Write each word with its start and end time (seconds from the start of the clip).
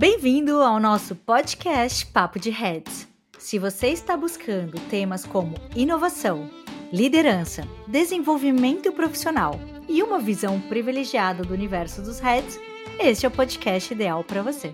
Bem-vindo 0.00 0.62
ao 0.62 0.80
nosso 0.80 1.14
podcast 1.14 2.06
Papo 2.06 2.38
de 2.38 2.48
Heads. 2.48 3.06
Se 3.38 3.58
você 3.58 3.88
está 3.88 4.16
buscando 4.16 4.80
temas 4.88 5.26
como 5.26 5.54
inovação, 5.76 6.48
liderança, 6.90 7.68
desenvolvimento 7.86 8.90
profissional 8.92 9.60
e 9.86 10.02
uma 10.02 10.18
visão 10.18 10.58
privilegiada 10.58 11.42
do 11.42 11.52
universo 11.52 12.00
dos 12.00 12.18
Heads, 12.18 12.58
este 12.98 13.26
é 13.26 13.28
o 13.28 13.30
podcast 13.30 13.92
ideal 13.92 14.24
para 14.24 14.40
você. 14.42 14.72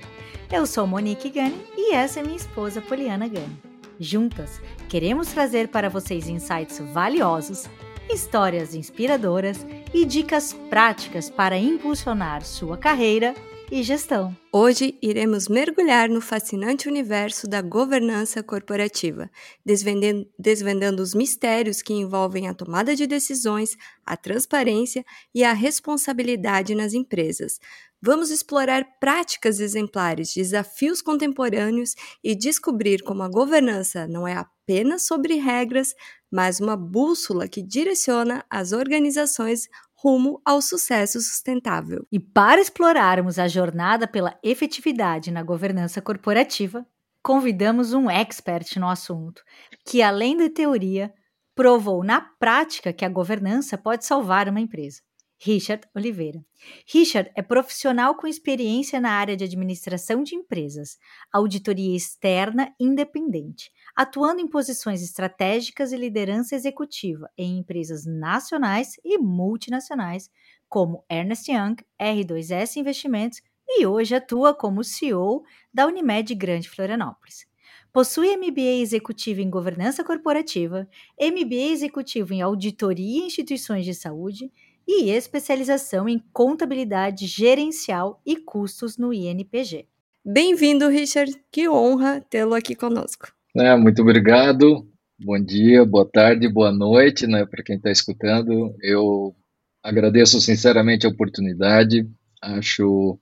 Eu 0.48 0.64
sou 0.64 0.86
Monique 0.86 1.29
Gani 1.29 1.61
e 1.77 1.93
essa 1.93 2.20
é 2.20 2.22
minha 2.22 2.36
esposa 2.36 2.80
Poliana 2.80 3.27
Gani. 3.27 3.61
Juntas, 3.98 4.61
queremos 4.88 5.27
trazer 5.32 5.66
para 5.66 5.90
vocês 5.90 6.29
insights 6.29 6.79
valiosos, 6.93 7.68
histórias 8.08 8.77
inspiradoras 8.77 9.66
e 9.93 10.04
dicas 10.04 10.52
práticas 10.70 11.29
para 11.29 11.58
impulsionar 11.58 12.45
sua 12.45 12.77
carreira 12.77 13.35
e 13.70 13.82
gestão. 13.82 14.36
Hoje 14.52 14.96
iremos 15.02 15.48
mergulhar 15.48 16.08
no 16.08 16.20
fascinante 16.20 16.88
universo 16.88 17.48
da 17.48 17.61
governança 17.61 18.43
corporativa, 18.43 19.30
desvendando, 19.64 20.26
desvendando 20.38 21.02
os 21.02 21.14
mistérios 21.14 21.82
que 21.82 21.93
envolvem 21.93 22.48
a 22.48 22.54
tomada 22.54 22.94
de 22.94 23.07
decisões, 23.07 23.76
a 24.04 24.16
transparência 24.16 25.04
e 25.34 25.43
a 25.43 25.52
responsabilidade 25.52 26.74
nas 26.74 26.94
empresas. 26.94 27.58
Vamos 28.00 28.30
explorar 28.30 28.84
práticas 29.00 29.58
exemplares, 29.58 30.32
desafios 30.35 31.02
contemporâneos 31.02 31.94
e 32.22 32.34
descobrir 32.34 33.02
como 33.02 33.22
a 33.22 33.28
governança 33.28 34.06
não 34.06 34.28
é 34.28 34.34
apenas 34.34 35.06
sobre 35.06 35.34
regras, 35.34 35.94
mas 36.30 36.60
uma 36.60 36.77
bússola 36.77 37.48
que 37.48 37.62
direciona 37.62 38.44
as 38.50 38.72
organizações 38.72 39.69
rumo 40.06 40.41
ao 40.44 40.62
sucesso 40.62 41.20
sustentável. 41.20 42.06
E 42.12 42.20
para 42.20 42.60
explorarmos 42.60 43.41
a 43.41 43.48
jornada 43.48 44.06
pela 44.06 44.38
efetividade 44.41 45.32
na 45.32 45.42
governança 45.42 46.00
corporativa, 46.00 46.86
convidamos 47.20 47.92
um 47.92 48.08
expert 48.08 48.78
no 48.78 48.88
assunto, 48.88 49.42
que 49.84 50.02
além 50.02 50.36
da 50.36 50.48
teoria, 50.48 51.12
provou 51.56 52.04
na 52.04 52.20
prática 52.20 52.92
que 52.92 53.04
a 53.04 53.08
governança 53.08 53.76
pode 53.76 54.06
salvar 54.06 54.48
uma 54.48 54.60
empresa. 54.60 55.00
Richard 55.40 55.82
Oliveira. 55.92 56.38
Richard 56.86 57.28
é 57.34 57.42
profissional 57.42 58.14
com 58.14 58.28
experiência 58.28 59.00
na 59.00 59.10
área 59.10 59.36
de 59.36 59.42
administração 59.42 60.22
de 60.22 60.36
empresas, 60.36 60.98
auditoria 61.32 61.96
externa 61.96 62.72
independente, 62.78 63.72
atuando 63.97 64.42
em 64.42 64.47
posições 64.47 65.02
estratégicas 65.02 65.91
e 65.91 65.97
liderança 65.97 66.55
executiva 66.55 67.30
em 67.36 67.58
empresas 67.58 68.05
nacionais 68.05 69.00
e 69.03 69.16
multinacionais, 69.16 70.30
como 70.69 71.03
Ernest 71.11 71.50
Young, 71.50 71.77
R2S 71.98 72.77
Investimentos 72.77 73.41
e 73.66 73.86
hoje 73.86 74.14
atua 74.14 74.55
como 74.55 74.84
CEO 74.84 75.42
da 75.72 75.86
Unimed 75.86 76.34
Grande 76.34 76.69
Florianópolis. 76.69 77.47
Possui 77.92 78.36
MBA 78.36 78.83
executivo 78.83 79.41
em 79.41 79.48
governança 79.48 80.05
corporativa, 80.05 80.86
MBA 81.19 81.72
executivo 81.72 82.34
em 82.34 82.42
auditoria 82.42 83.22
e 83.22 83.27
instituições 83.27 83.86
de 83.86 83.94
saúde 83.94 84.53
e 84.86 85.10
especialização 85.10 86.06
em 86.08 86.22
contabilidade 86.33 87.27
gerencial 87.27 88.20
e 88.25 88.36
custos 88.36 88.98
no 88.98 89.12
INPG. 89.12 89.88
Bem-vindo, 90.25 90.88
Richard. 90.88 91.33
Que 91.50 91.69
honra 91.69 92.20
tê-lo 92.20 92.55
aqui 92.55 92.75
conosco. 92.75 93.35
É, 93.58 93.74
muito 93.74 94.02
obrigado. 94.02 94.86
Bom 95.18 95.42
dia, 95.42 95.82
boa 95.82 96.06
tarde, 96.06 96.46
boa 96.46 96.70
noite, 96.70 97.26
né, 97.26 97.46
para 97.46 97.62
quem 97.62 97.76
está 97.76 97.90
escutando. 97.90 98.76
Eu 98.82 99.34
agradeço 99.82 100.38
sinceramente 100.42 101.06
a 101.06 101.08
oportunidade. 101.08 102.06
Acho 102.42 103.18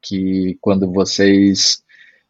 que 0.00 0.56
quando 0.60 0.92
vocês 0.92 1.82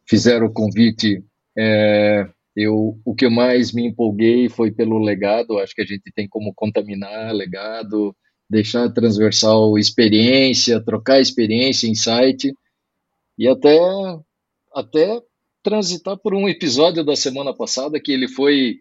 fizeram 0.06 0.46
o 0.46 0.52
convite, 0.52 1.22
é, 1.54 2.26
eu, 2.56 2.98
o 3.04 3.14
que 3.14 3.28
mais 3.28 3.72
me 3.72 3.88
empolguei 3.88 4.48
foi 4.48 4.70
pelo 4.70 4.98
legado. 4.98 5.58
Acho 5.58 5.74
que 5.74 5.82
a 5.82 5.86
gente 5.86 6.10
tem 6.14 6.26
como 6.26 6.54
contaminar 6.54 7.30
legado, 7.34 8.16
deixar 8.48 8.88
transversal 8.90 9.76
experiência, 9.76 10.82
trocar 10.82 11.20
experiência, 11.20 11.86
insight 11.88 12.54
e 13.36 13.46
até 13.46 13.78
até 14.74 15.20
transitar 15.64 16.16
por 16.18 16.34
um 16.34 16.46
episódio 16.46 17.02
da 17.02 17.16
semana 17.16 17.54
passada 17.54 17.98
que 17.98 18.12
ele 18.12 18.28
foi, 18.28 18.76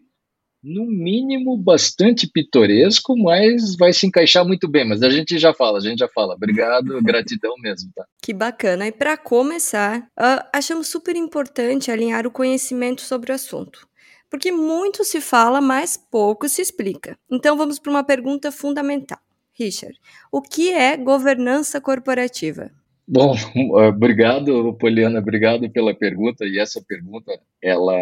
no 0.62 0.84
mínimo, 0.84 1.56
bastante 1.56 2.26
pitoresco, 2.26 3.16
mas 3.16 3.74
vai 3.74 3.92
se 3.92 4.06
encaixar 4.06 4.46
muito 4.46 4.68
bem. 4.68 4.86
Mas 4.86 5.02
a 5.02 5.08
gente 5.08 5.38
já 5.38 5.54
fala, 5.54 5.78
a 5.78 5.80
gente 5.80 5.98
já 5.98 6.08
fala. 6.08 6.34
Obrigado, 6.34 7.00
gratidão 7.02 7.54
mesmo, 7.58 7.90
tá? 7.94 8.04
Que 8.22 8.34
bacana. 8.34 8.86
E 8.86 8.92
para 8.92 9.16
começar, 9.16 10.00
uh, 10.00 10.46
achamos 10.52 10.88
super 10.88 11.16
importante 11.16 11.90
alinhar 11.90 12.26
o 12.26 12.30
conhecimento 12.30 13.00
sobre 13.00 13.32
o 13.32 13.34
assunto. 13.34 13.88
Porque 14.30 14.52
muito 14.52 15.04
se 15.04 15.20
fala, 15.20 15.60
mas 15.60 15.96
pouco 15.96 16.48
se 16.48 16.60
explica. 16.60 17.16
Então 17.30 17.56
vamos 17.56 17.78
para 17.78 17.90
uma 17.90 18.04
pergunta 18.04 18.52
fundamental. 18.52 19.18
Richard, 19.56 19.96
o 20.30 20.42
que 20.42 20.72
é 20.72 20.96
governança 20.96 21.80
corporativa? 21.80 22.70
Bom, 23.06 23.34
obrigado, 23.88 24.74
Poliana, 24.74 25.18
obrigado 25.18 25.68
pela 25.70 25.94
pergunta. 25.94 26.44
E 26.46 26.58
essa 26.58 26.82
pergunta, 26.82 27.38
ela, 27.62 27.94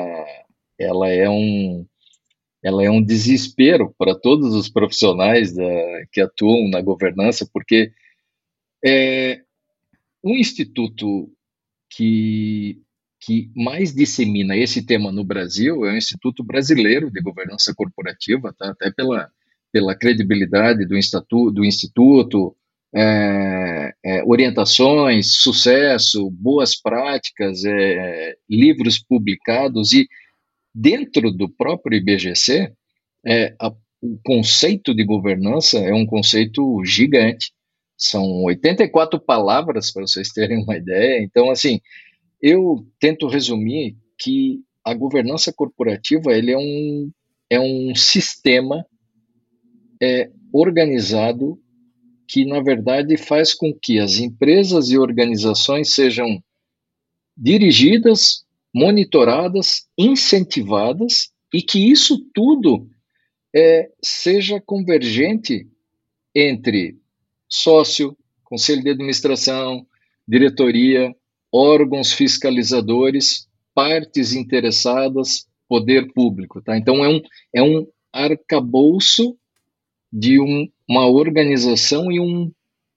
ela 0.78 1.08
é 1.08 1.28
um, 1.28 1.86
ela 2.62 2.84
é 2.84 2.90
um 2.90 3.02
desespero 3.02 3.94
para 3.98 4.14
todos 4.14 4.54
os 4.54 4.68
profissionais 4.68 5.52
da, 5.54 5.64
que 6.12 6.20
atuam 6.20 6.68
na 6.70 6.80
governança, 6.80 7.48
porque 7.52 7.92
é 8.84 9.42
um 10.22 10.36
instituto 10.36 11.30
que 11.90 12.80
que 13.24 13.52
mais 13.54 13.94
dissemina 13.94 14.56
esse 14.56 14.84
tema 14.84 15.12
no 15.12 15.22
Brasil 15.22 15.86
é 15.86 15.92
o 15.92 15.96
Instituto 15.96 16.42
Brasileiro 16.42 17.08
de 17.08 17.20
Governança 17.20 17.72
Corporativa, 17.72 18.52
tá? 18.52 18.70
até 18.70 18.90
pela, 18.90 19.30
pela 19.70 19.94
credibilidade 19.94 20.84
do, 20.84 20.96
instituto, 20.96 21.52
do 21.52 21.64
instituto 21.64 22.56
é, 22.94 23.92
é, 24.04 24.25
orientações, 24.25 25.34
sucesso, 25.34 26.30
boas 26.30 26.80
práticas, 26.80 27.64
é, 27.64 28.36
livros 28.48 28.98
publicados 28.98 29.92
e 29.92 30.06
dentro 30.75 31.31
do 31.31 31.48
próprio 31.48 31.97
IBGC, 31.97 32.72
é, 33.26 33.54
a, 33.60 33.72
o 34.02 34.19
conceito 34.25 34.94
de 34.94 35.04
governança 35.04 35.78
é 35.78 35.94
um 35.94 36.04
conceito 36.04 36.84
gigante. 36.84 37.52
São 37.97 38.42
84 38.44 39.20
palavras 39.20 39.92
para 39.92 40.02
vocês 40.02 40.31
terem 40.31 40.62
uma 40.62 40.76
ideia. 40.76 41.22
Então, 41.22 41.50
assim, 41.50 41.81
eu 42.41 42.84
tento 42.98 43.28
resumir 43.28 43.97
que 44.19 44.60
a 44.84 44.92
governança 44.92 45.52
corporativa 45.52 46.32
ele 46.32 46.50
é 46.50 46.58
um, 46.58 47.10
é 47.48 47.60
um 47.60 47.94
sistema 47.94 48.84
é, 50.02 50.28
organizado 50.52 51.58
que, 52.32 52.47
na 52.47 52.62
verdade, 52.62 53.15
faz 53.19 53.53
com 53.53 53.75
que 53.75 53.98
as 53.98 54.16
empresas 54.19 54.88
e 54.88 54.97
organizações 54.97 55.94
sejam 55.94 56.43
dirigidas, 57.37 58.47
monitoradas, 58.75 59.87
incentivadas 59.98 61.31
e 61.53 61.60
que 61.60 61.91
isso 61.91 62.26
tudo 62.32 62.88
é, 63.54 63.91
seja 64.03 64.59
convergente 64.65 65.69
entre 66.34 66.97
sócio, 67.47 68.16
conselho 68.44 68.82
de 68.82 68.88
administração, 68.88 69.87
diretoria, 70.26 71.14
órgãos 71.53 72.14
fiscalizadores, 72.14 73.47
partes 73.75 74.32
interessadas, 74.32 75.47
poder 75.69 76.10
público. 76.14 76.62
Tá? 76.62 76.78
Então, 76.78 77.04
é 77.04 77.09
um, 77.10 77.20
é 77.53 77.62
um 77.62 77.87
arcabouço 78.10 79.37
de 80.10 80.41
um, 80.41 80.66
uma 80.88 81.06
organização 81.06 82.10
e 82.10 82.20
um 82.20 82.50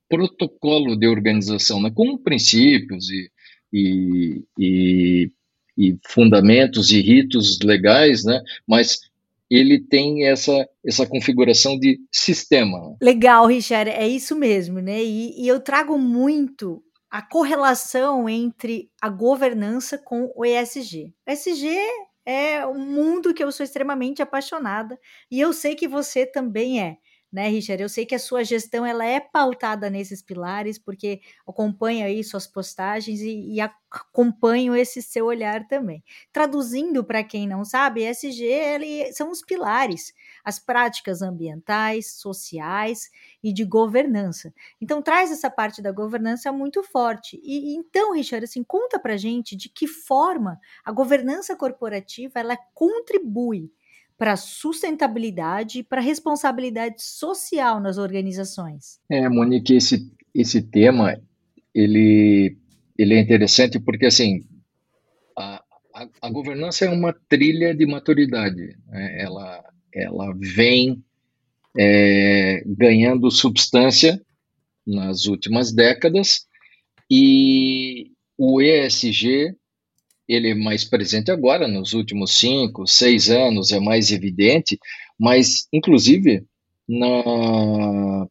protocolo 0.09 0.95
de 0.95 1.07
organização, 1.07 1.81
né, 1.81 1.91
com 1.93 2.17
princípios 2.17 3.09
e, 3.09 3.31
e, 3.73 4.43
e, 4.57 5.31
e 5.77 5.97
fundamentos 6.07 6.91
e 6.91 7.01
ritos 7.01 7.59
legais, 7.63 8.23
né, 8.23 8.41
mas 8.67 8.99
ele 9.49 9.79
tem 9.79 10.27
essa, 10.27 10.67
essa 10.85 11.05
configuração 11.05 11.77
de 11.77 11.99
sistema. 12.11 12.79
Né. 12.79 12.95
Legal, 13.01 13.45
Richard, 13.45 13.89
é 13.89 14.07
isso 14.07 14.35
mesmo, 14.35 14.79
né? 14.79 15.03
E, 15.03 15.43
e, 15.43 15.47
eu 15.47 15.59
trago 15.59 15.97
muito 15.97 16.83
a 17.11 17.21
correlação 17.21 18.27
entre 18.27 18.89
a 19.01 19.07
governança 19.07 19.97
com 19.97 20.31
o 20.35 20.43
ESG. 20.43 21.13
O 21.27 21.31
ESG 21.31 21.69
é 22.25 22.65
um 22.65 22.79
mundo 22.79 23.33
que 23.33 23.43
eu 23.43 23.51
sou 23.51 23.63
extremamente 23.63 24.21
apaixonada 24.21 24.99
e 25.29 25.39
eu 25.39 25.53
sei 25.53 25.75
que 25.75 25.87
você 25.87 26.25
também 26.25 26.81
é 26.81 26.97
né, 27.35 27.49
Richard? 27.49 27.83
Eu 27.83 27.89
sei 27.89 28.05
que 28.05 28.15
a 28.15 28.19
sua 28.19 28.45
gestão 28.45 28.85
ela 28.85 29.05
é 29.05 29.19
pautada 29.19 29.89
nesses 29.89 30.21
pilares, 30.21 30.79
porque 30.79 31.19
acompanho 31.45 32.05
aí 32.05 32.23
suas 32.23 32.47
postagens 32.47 33.19
e, 33.19 33.55
e 33.55 33.59
acompanho 33.59 34.73
esse 34.73 35.01
seu 35.01 35.25
olhar 35.25 35.67
também. 35.67 36.01
Traduzindo 36.31 37.03
para 37.03 37.25
quem 37.25 37.45
não 37.45 37.65
sabe, 37.65 38.09
ESG 38.09 38.41
ele, 38.41 39.11
são 39.11 39.29
os 39.29 39.41
pilares, 39.41 40.13
as 40.45 40.59
práticas 40.59 41.21
ambientais, 41.21 42.13
sociais 42.13 43.09
e 43.43 43.51
de 43.51 43.65
governança. 43.65 44.53
Então 44.79 45.01
traz 45.01 45.29
essa 45.29 45.49
parte 45.49 45.81
da 45.81 45.91
governança 45.91 46.53
muito 46.53 46.83
forte. 46.83 47.37
E 47.43 47.75
então, 47.75 48.13
Richard, 48.13 48.45
assim, 48.45 48.63
conta 48.63 48.97
para 48.97 49.17
gente 49.17 49.57
de 49.57 49.67
que 49.67 49.87
forma 49.87 50.57
a 50.85 50.91
governança 50.93 51.53
corporativa 51.53 52.39
ela 52.39 52.55
contribui 52.73 53.69
para 54.17 54.35
sustentabilidade 54.37 55.79
e 55.79 55.83
para 55.83 56.01
responsabilidade 56.01 57.01
social 57.01 57.79
nas 57.79 57.97
organizações. 57.97 58.99
É, 59.09 59.27
Monique, 59.27 59.75
esse, 59.75 60.09
esse 60.33 60.61
tema, 60.61 61.19
ele, 61.73 62.57
ele 62.97 63.13
é 63.13 63.19
interessante 63.19 63.79
porque, 63.79 64.05
assim, 64.05 64.45
a, 65.37 65.61
a, 65.93 66.07
a 66.21 66.29
governança 66.29 66.85
é 66.85 66.89
uma 66.89 67.13
trilha 67.27 67.75
de 67.75 67.85
maturidade. 67.85 68.77
Né? 68.87 69.21
Ela, 69.21 69.63
ela 69.93 70.33
vem 70.37 71.03
é, 71.77 72.63
ganhando 72.65 73.29
substância 73.29 74.21
nas 74.87 75.25
últimas 75.25 75.73
décadas 75.73 76.45
e 77.09 78.11
o 78.37 78.61
ESG 78.61 79.55
ele 80.27 80.51
é 80.51 80.55
mais 80.55 80.83
presente 80.83 81.31
agora, 81.31 81.67
nos 81.67 81.93
últimos 81.93 82.37
cinco, 82.37 82.87
seis 82.87 83.29
anos, 83.29 83.71
é 83.71 83.79
mais 83.79 84.11
evidente, 84.11 84.79
mas, 85.19 85.67
inclusive, 85.71 86.43
na, 86.87 88.27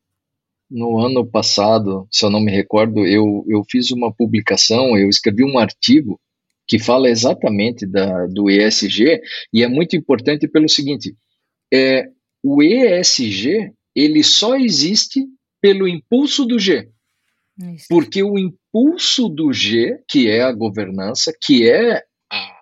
no 0.70 1.00
ano 1.00 1.24
passado, 1.24 2.06
se 2.10 2.24
eu 2.24 2.30
não 2.30 2.40
me 2.40 2.50
recordo, 2.50 3.06
eu, 3.06 3.44
eu 3.48 3.62
fiz 3.70 3.90
uma 3.90 4.12
publicação, 4.12 4.96
eu 4.96 5.08
escrevi 5.08 5.44
um 5.44 5.58
artigo 5.58 6.20
que 6.66 6.78
fala 6.78 7.08
exatamente 7.08 7.86
da, 7.86 8.26
do 8.26 8.50
ESG, 8.50 9.20
e 9.52 9.62
é 9.62 9.68
muito 9.68 9.96
importante 9.96 10.48
pelo 10.48 10.68
seguinte, 10.68 11.14
é, 11.72 12.08
o 12.42 12.62
ESG, 12.62 13.72
ele 13.94 14.22
só 14.22 14.56
existe 14.56 15.26
pelo 15.60 15.86
impulso 15.88 16.44
do 16.44 16.58
G. 16.58 16.88
Isso. 17.58 17.86
Porque 17.88 18.22
o 18.22 18.38
impulso 18.38 19.28
do 19.28 19.52
G, 19.52 20.00
que 20.08 20.28
é 20.28 20.42
a 20.42 20.52
governança, 20.52 21.32
que 21.40 21.68
é 21.68 22.02
a, 22.30 22.56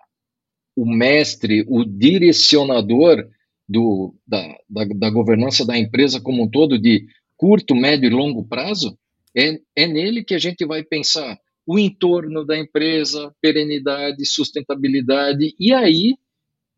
o 0.77 0.87
mestre, 0.87 1.65
o 1.69 1.85
direcionador 1.85 3.27
do, 3.69 4.15
da, 4.27 4.43
da, 4.69 4.85
da, 4.85 5.11
governança 5.11 5.65
da 5.65 5.79
empresa 5.79 6.21
como 6.21 6.43
um 6.43 6.50
todo, 6.50 6.79
de 6.79 7.06
curto, 7.37 7.75
médio 7.75 8.09
e 8.09 8.11
longo 8.11 8.44
prazo, 8.44 8.99
é, 9.35 9.59
é 9.75 9.87
nele 9.87 10.23
que 10.23 10.35
a 10.35 10.39
gente 10.39 10.65
vai 10.67 10.83
pensar 10.83 11.39
o 11.67 11.79
entorno 11.79 12.44
da 12.44 12.59
empresa, 12.59 13.35
perenidade, 13.41 14.27
sustentabilidade, 14.27 15.55
e 15.59 15.73
aí 15.73 16.17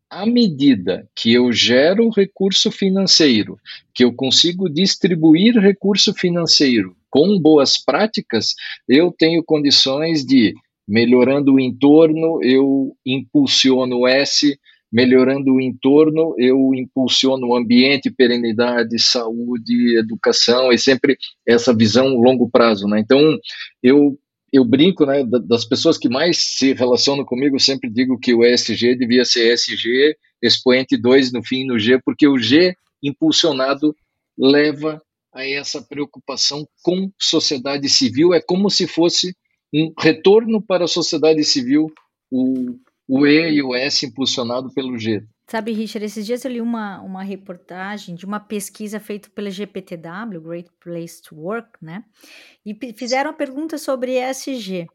à 0.09 0.25
medida 0.25 1.09
que 1.15 1.33
eu 1.33 1.51
gero 1.51 2.09
recurso 2.09 2.71
financeiro, 2.71 3.59
que 3.93 4.03
eu 4.03 4.13
consigo 4.13 4.69
distribuir 4.69 5.57
recurso 5.57 6.13
financeiro 6.13 6.95
com 7.15 7.39
boas 7.39 7.81
práticas, 7.81 8.53
eu 8.89 9.09
tenho 9.09 9.41
condições 9.41 10.25
de, 10.25 10.53
melhorando 10.85 11.53
o 11.53 11.59
entorno, 11.61 12.43
eu 12.43 12.93
impulsiono 13.05 13.99
o 13.99 14.07
S, 14.07 14.59
melhorando 14.91 15.53
o 15.53 15.61
entorno, 15.61 16.35
eu 16.37 16.75
impulsiono 16.75 17.47
o 17.47 17.55
ambiente, 17.55 18.11
perenidade, 18.11 19.01
saúde, 19.01 19.97
educação, 19.97 20.73
e 20.73 20.77
sempre 20.77 21.17
essa 21.47 21.73
visão 21.73 22.17
longo 22.17 22.49
prazo. 22.49 22.85
Né? 22.85 22.99
Então, 22.99 23.21
eu 23.81 24.19
eu 24.51 24.63
brinco, 24.63 25.05
né, 25.05 25.21
das 25.47 25.65
pessoas 25.65 25.97
que 25.97 26.07
mais 26.07 26.37
se 26.37 26.73
relacionam 26.73 27.25
comigo, 27.25 27.59
sempre 27.59 27.89
digo 27.89 28.17
que 28.17 28.33
o 28.33 28.43
ESG 28.43 28.95
devia 28.95 29.25
ser 29.25 29.53
ESG, 29.53 30.15
expoente 30.41 30.95
2 30.95 31.33
no 31.33 31.43
fim 31.43 31.65
no 31.65 31.77
G, 31.77 31.99
porque 32.05 32.25
o 32.25 32.37
G 32.37 32.73
impulsionado 33.03 33.93
leva 34.37 35.01
a 35.35 35.45
essa 35.45 35.81
preocupação 35.81 36.65
com 36.81 37.11
sociedade 37.19 37.89
civil, 37.89 38.33
é 38.33 38.41
como 38.41 38.69
se 38.69 38.87
fosse 38.87 39.35
um 39.73 39.93
retorno 39.99 40.61
para 40.61 40.85
a 40.85 40.87
sociedade 40.87 41.43
civil, 41.43 41.91
o, 42.31 42.79
o 43.05 43.27
E 43.27 43.55
e 43.55 43.61
o 43.61 43.75
S 43.75 44.05
impulsionado 44.05 44.73
pelo 44.73 44.97
G. 44.97 45.21
Sabe, 45.47 45.73
Richard, 45.73 46.05
esses 46.05 46.25
dias 46.25 46.43
eu 46.43 46.51
li 46.51 46.61
uma, 46.61 47.01
uma 47.01 47.21
reportagem 47.21 48.15
de 48.15 48.25
uma 48.25 48.39
pesquisa 48.39 48.99
feita 48.99 49.29
pela 49.29 49.51
GPTW, 49.51 50.41
Great 50.41 50.69
Place 50.81 51.21
to 51.21 51.35
Work, 51.35 51.71
né? 51.81 52.03
E 52.65 52.73
fizeram 52.93 53.29
a 53.29 53.33
pergunta 53.33 53.77
sobre 53.77 54.17
ESG. 54.17 54.87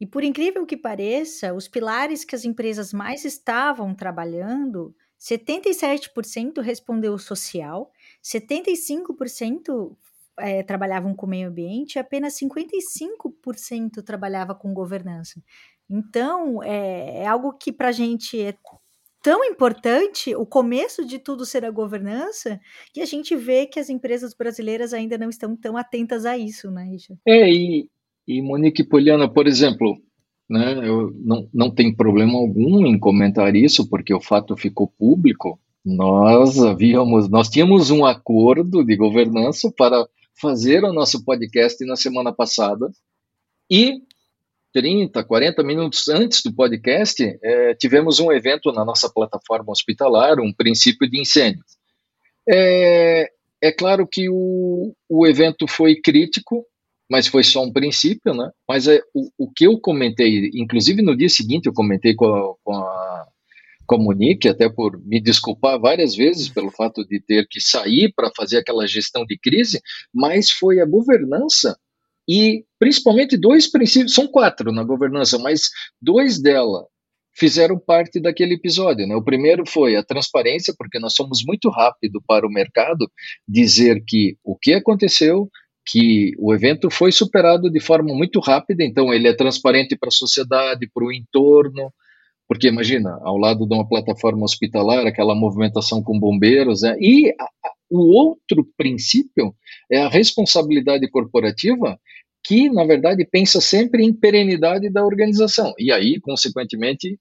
E 0.00 0.06
por 0.06 0.24
incrível 0.24 0.64
que 0.64 0.76
pareça, 0.76 1.52
os 1.52 1.68
pilares 1.68 2.24
que 2.24 2.34
as 2.34 2.44
empresas 2.44 2.92
mais 2.92 3.24
estavam 3.24 3.94
trabalhando, 3.94 4.94
77% 5.20 6.62
respondeu 6.62 7.18
social, 7.18 7.90
75% 8.22 9.96
é, 10.38 10.62
trabalhavam 10.62 11.14
com 11.14 11.26
meio 11.26 11.48
ambiente 11.48 11.96
e 11.96 11.98
apenas 11.98 12.38
55% 12.38 14.02
trabalhava 14.04 14.54
com 14.54 14.72
governança. 14.72 15.42
Então, 15.88 16.62
é, 16.62 17.22
é 17.22 17.26
algo 17.26 17.52
que 17.52 17.72
para 17.72 17.88
a 17.88 17.92
gente 17.92 18.40
é 18.40 18.54
tão 19.22 19.44
importante 19.44 20.34
o 20.34 20.46
começo 20.46 21.04
de 21.04 21.18
tudo 21.18 21.44
ser 21.44 21.64
a 21.64 21.70
governança 21.70 22.60
que 22.92 23.00
a 23.00 23.06
gente 23.06 23.36
vê 23.36 23.66
que 23.66 23.78
as 23.78 23.90
empresas 23.90 24.34
brasileiras 24.34 24.94
ainda 24.94 25.18
não 25.18 25.28
estão 25.28 25.56
tão 25.56 25.76
atentas 25.76 26.24
a 26.24 26.38
isso, 26.38 26.70
né, 26.70 26.84
Richard? 26.84 27.20
É, 27.26 27.50
e, 27.50 27.88
e 28.26 28.40
Monique 28.40 28.84
Poliana, 28.84 29.28
por 29.28 29.46
exemplo, 29.46 30.00
né, 30.48 30.74
eu 30.82 31.12
não, 31.16 31.48
não 31.52 31.74
tem 31.74 31.94
problema 31.94 32.38
algum 32.38 32.86
em 32.86 32.98
comentar 32.98 33.54
isso, 33.54 33.88
porque 33.88 34.14
o 34.14 34.20
fato 34.20 34.56
ficou 34.56 34.88
público. 34.88 35.60
Nós 35.84 36.58
havíamos, 36.58 37.28
nós 37.28 37.48
tínhamos 37.48 37.90
um 37.90 38.04
acordo 38.04 38.84
de 38.84 38.96
governança 38.96 39.72
para 39.76 40.06
fazer 40.40 40.84
o 40.84 40.92
nosso 40.92 41.24
podcast 41.24 41.84
na 41.84 41.96
semana 41.96 42.32
passada 42.32 42.90
e 43.70 44.02
30, 44.72 45.24
40 45.24 45.62
minutos 45.62 46.08
antes 46.08 46.42
do 46.42 46.52
podcast, 46.52 47.22
é, 47.42 47.74
tivemos 47.74 48.20
um 48.20 48.30
evento 48.30 48.70
na 48.72 48.84
nossa 48.84 49.10
plataforma 49.12 49.72
hospitalar, 49.72 50.38
um 50.38 50.52
princípio 50.52 51.10
de 51.10 51.20
incêndio. 51.20 51.64
É, 52.48 53.30
é 53.60 53.72
claro 53.72 54.06
que 54.06 54.28
o, 54.28 54.94
o 55.08 55.26
evento 55.26 55.66
foi 55.66 55.96
crítico, 55.96 56.64
mas 57.10 57.26
foi 57.26 57.42
só 57.42 57.64
um 57.64 57.72
princípio, 57.72 58.32
né? 58.32 58.50
Mas 58.68 58.86
é, 58.86 59.00
o, 59.12 59.28
o 59.36 59.50
que 59.50 59.66
eu 59.66 59.78
comentei, 59.80 60.50
inclusive 60.54 61.02
no 61.02 61.16
dia 61.16 61.28
seguinte 61.28 61.66
eu 61.66 61.72
comentei 61.72 62.14
com 62.14 62.26
a, 62.26 62.54
com 62.62 62.74
a, 62.74 63.26
com 63.90 63.96
a 63.96 63.98
Monique, 63.98 64.48
até 64.48 64.68
por 64.68 65.04
me 65.04 65.20
desculpar 65.20 65.76
várias 65.80 66.14
vezes 66.14 66.48
pelo 66.48 66.70
fato 66.70 67.04
de 67.04 67.20
ter 67.20 67.48
que 67.50 67.60
sair 67.60 68.12
para 68.14 68.30
fazer 68.36 68.58
aquela 68.58 68.86
gestão 68.86 69.26
de 69.26 69.36
crise, 69.36 69.80
mas 70.14 70.48
foi 70.48 70.80
a 70.80 70.86
governança 70.86 71.76
e 72.28 72.64
principalmente 72.78 73.36
dois 73.36 73.68
princípios, 73.68 74.14
são 74.14 74.28
quatro 74.28 74.70
na 74.70 74.84
governança, 74.84 75.40
mas 75.40 75.70
dois 76.00 76.40
dela 76.40 76.86
fizeram 77.34 77.80
parte 77.80 78.20
daquele 78.20 78.54
episódio. 78.54 79.08
Né? 79.08 79.16
O 79.16 79.24
primeiro 79.24 79.64
foi 79.66 79.96
a 79.96 80.04
transparência, 80.04 80.72
porque 80.78 81.00
nós 81.00 81.14
somos 81.14 81.42
muito 81.44 81.68
rápido 81.68 82.22
para 82.24 82.46
o 82.46 82.52
mercado 82.52 83.10
dizer 83.48 84.04
que 84.06 84.36
o 84.44 84.56
que 84.56 84.72
aconteceu, 84.72 85.50
que 85.84 86.32
o 86.38 86.54
evento 86.54 86.90
foi 86.90 87.10
superado 87.10 87.68
de 87.68 87.80
forma 87.80 88.14
muito 88.14 88.38
rápida, 88.38 88.84
então 88.84 89.12
ele 89.12 89.26
é 89.26 89.34
transparente 89.34 89.96
para 89.96 90.10
a 90.10 90.12
sociedade, 90.12 90.88
para 90.94 91.04
o 91.04 91.12
entorno, 91.12 91.92
porque 92.50 92.66
imagina, 92.66 93.16
ao 93.22 93.36
lado 93.36 93.64
de 93.64 93.72
uma 93.72 93.86
plataforma 93.86 94.42
hospitalar, 94.42 95.06
aquela 95.06 95.36
movimentação 95.36 96.02
com 96.02 96.18
bombeiros, 96.18 96.82
né? 96.82 96.96
e 96.98 97.32
a, 97.38 97.44
a, 97.44 97.72
o 97.88 98.12
outro 98.12 98.68
princípio 98.76 99.54
é 99.88 99.98
a 100.00 100.08
responsabilidade 100.08 101.08
corporativa, 101.08 101.96
que, 102.44 102.68
na 102.68 102.84
verdade, 102.84 103.24
pensa 103.24 103.60
sempre 103.60 104.02
em 104.02 104.12
perenidade 104.12 104.90
da 104.90 105.04
organização, 105.06 105.72
e 105.78 105.92
aí, 105.92 106.18
consequentemente, 106.18 107.20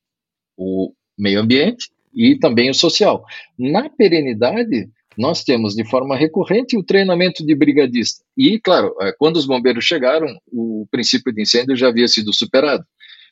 o 0.58 0.94
meio 1.16 1.42
ambiente 1.42 1.92
e 2.12 2.36
também 2.40 2.72
o 2.72 2.74
social. 2.74 3.24
Na 3.56 3.88
perenidade, 3.88 4.90
nós 5.16 5.44
temos 5.44 5.76
de 5.76 5.88
forma 5.88 6.18
recorrente 6.18 6.76
o 6.76 6.84
treinamento 6.84 7.46
de 7.46 7.54
brigadista. 7.54 8.24
E, 8.36 8.60
claro, 8.60 8.96
é, 9.00 9.14
quando 9.20 9.38
os 9.38 9.46
bombeiros 9.46 9.86
chegaram, 9.86 10.26
o 10.52 10.88
princípio 10.90 11.32
de 11.32 11.44
incêndio 11.44 11.76
já 11.76 11.90
havia 11.90 12.08
sido 12.08 12.34
superado. 12.34 12.84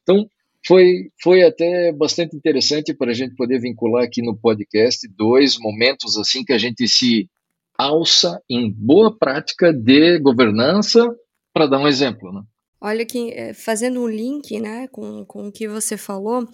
Então, 0.03 0.29
foi, 0.65 1.09
foi 1.21 1.43
até 1.43 1.91
bastante 1.91 2.35
interessante 2.35 2.93
para 2.93 3.11
a 3.11 3.13
gente 3.13 3.35
poder 3.35 3.59
vincular 3.59 4.03
aqui 4.03 4.21
no 4.21 4.37
podcast 4.37 5.07
dois 5.15 5.57
momentos 5.59 6.17
assim 6.17 6.43
que 6.43 6.53
a 6.53 6.57
gente 6.57 6.87
se 6.87 7.29
alça 7.77 8.41
em 8.49 8.71
boa 8.71 9.15
prática 9.15 9.71
de 9.71 10.19
governança 10.19 11.07
para 11.53 11.67
dar 11.67 11.79
um 11.79 11.87
exemplo, 11.87 12.31
né? 12.31 12.41
Olha 12.79 13.05
que 13.05 13.31
eh, 13.31 13.53
fazendo 13.53 14.01
um 14.01 14.07
link, 14.07 14.59
né, 14.59 14.87
com, 14.89 15.25
com 15.25 15.47
o 15.47 15.51
que 15.51 15.67
você 15.67 15.97
falou, 15.97 16.47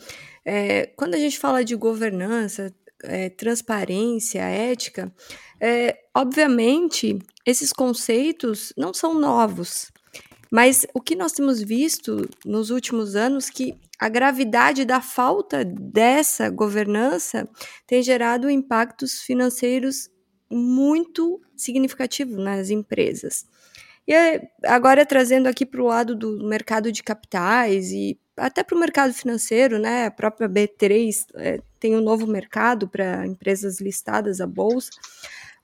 é, 0.46 0.86
quando 0.96 1.16
a 1.16 1.18
gente 1.18 1.38
fala 1.38 1.66
de 1.66 1.76
governança, 1.76 2.74
é, 3.04 3.30
transparência, 3.30 4.40
ética, 4.40 5.14
é, 5.60 5.98
obviamente, 6.16 7.20
esses 7.46 7.74
conceitos 7.74 8.74
não 8.78 8.94
são 8.94 9.20
novos, 9.20 9.92
mas 10.54 10.86
o 10.94 11.02
que 11.02 11.16
nós 11.16 11.32
temos 11.32 11.64
visto 11.64 12.30
nos 12.46 12.70
últimos 12.70 13.16
anos 13.16 13.50
que 13.50 13.76
a 13.98 14.08
gravidade 14.08 14.86
da 14.86 15.02
falta 15.02 15.66
dessa 15.66 16.48
governança 16.48 17.50
tem 17.88 18.04
gerado 18.04 18.48
impactos 18.48 19.20
financeiros 19.22 20.12
muito 20.52 21.42
significativos 21.58 22.38
nas 22.38 22.70
empresas. 22.70 23.48
E 24.08 24.14
agora 24.64 25.04
trazendo 25.08 25.48
aqui 25.48 25.66
para 25.66 25.82
o 25.82 25.88
lado 25.88 26.16
do 26.16 26.48
mercado 26.48 26.92
de 26.92 27.02
capitais 27.02 27.92
e 27.92 28.16
até 28.38 28.64
para 28.64 28.76
o 28.76 28.80
mercado 28.80 29.12
financeiro, 29.12 29.80
né? 29.80 30.06
A 30.06 30.12
própria 30.12 30.48
B3 30.48 31.26
é, 31.34 31.62
tem 31.80 31.96
um 31.96 32.02
novo 32.02 32.28
mercado 32.28 32.88
para 32.88 33.26
empresas 33.26 33.82
listadas 33.82 34.40
à 34.40 34.46
bolsa. 34.46 34.92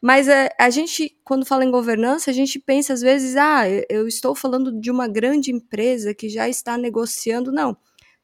Mas 0.01 0.29
a, 0.29 0.33
é, 0.33 0.49
a, 0.57 0.69
gente, 0.69 1.17
quando 1.25 1.45
fala 1.45 1.65
em 1.65 1.71
governança, 1.71 2.31
a 2.31 2.33
gente 2.33 2.57
pensa 2.59 2.93
às 2.93 3.01
vezes, 3.01 3.35
ah, 3.35 3.63
eu 3.89 4.07
estou 4.07 4.33
falando 4.33 4.71
de 4.79 4.89
uma 4.89 5.07
grande 5.07 5.51
empresa 5.51 6.13
que 6.13 6.29
já 6.29 6.47
está 6.47 6.77
negociando. 6.77 7.51
Não. 7.51 7.75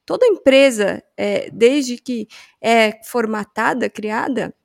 Toda 0.05 0.25
empresa, 0.25 1.03
é, 1.17 1.49
desde 1.51 1.97
que 1.97 2.27
é 2.61 3.01
formatada, 3.03 3.89
criada, 3.89 4.55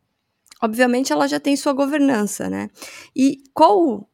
obviamente 0.63 1.13
ela 1.13 1.27
já 1.27 1.41
tem 1.41 1.57
sua 1.57 1.73
governança, 1.73 2.49
né? 2.49 2.69
E 3.17 3.43
qual, 3.55 4.09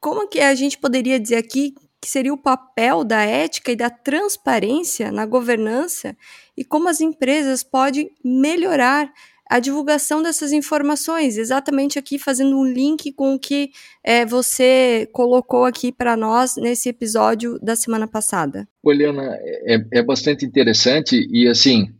como 0.00 0.28
que 0.28 0.40
a 0.40 0.54
gente 0.54 0.76
poderia 0.76 1.20
dizer 1.20 1.36
aqui 1.36 1.74
que 2.00 2.10
seria 2.10 2.34
o 2.34 2.38
papel 2.38 3.02
da 3.04 3.22
ética 3.22 3.72
e 3.72 3.76
da 3.76 3.88
transparência 3.88 5.10
na 5.10 5.24
governança 5.24 6.16
e 6.56 6.64
como 6.64 6.88
as 6.88 7.00
empresas 7.00 7.62
podem 7.62 8.10
melhorar 8.22 9.12
a 9.48 9.58
divulgação 9.60 10.22
dessas 10.22 10.52
informações, 10.52 11.36
exatamente 11.36 11.98
aqui 11.98 12.18
fazendo 12.18 12.58
um 12.58 12.64
link 12.64 13.12
com 13.12 13.34
o 13.34 13.38
que 13.38 13.70
é, 14.04 14.26
você 14.26 15.08
colocou 15.12 15.64
aqui 15.64 15.92
para 15.92 16.16
nós 16.16 16.56
nesse 16.56 16.88
episódio 16.88 17.58
da 17.60 17.76
semana 17.76 18.08
passada. 18.08 18.66
Poliana, 18.82 19.36
é, 19.42 19.78
é 19.92 20.02
bastante 20.02 20.44
interessante 20.44 21.26
e 21.30 21.46
assim, 21.46 21.94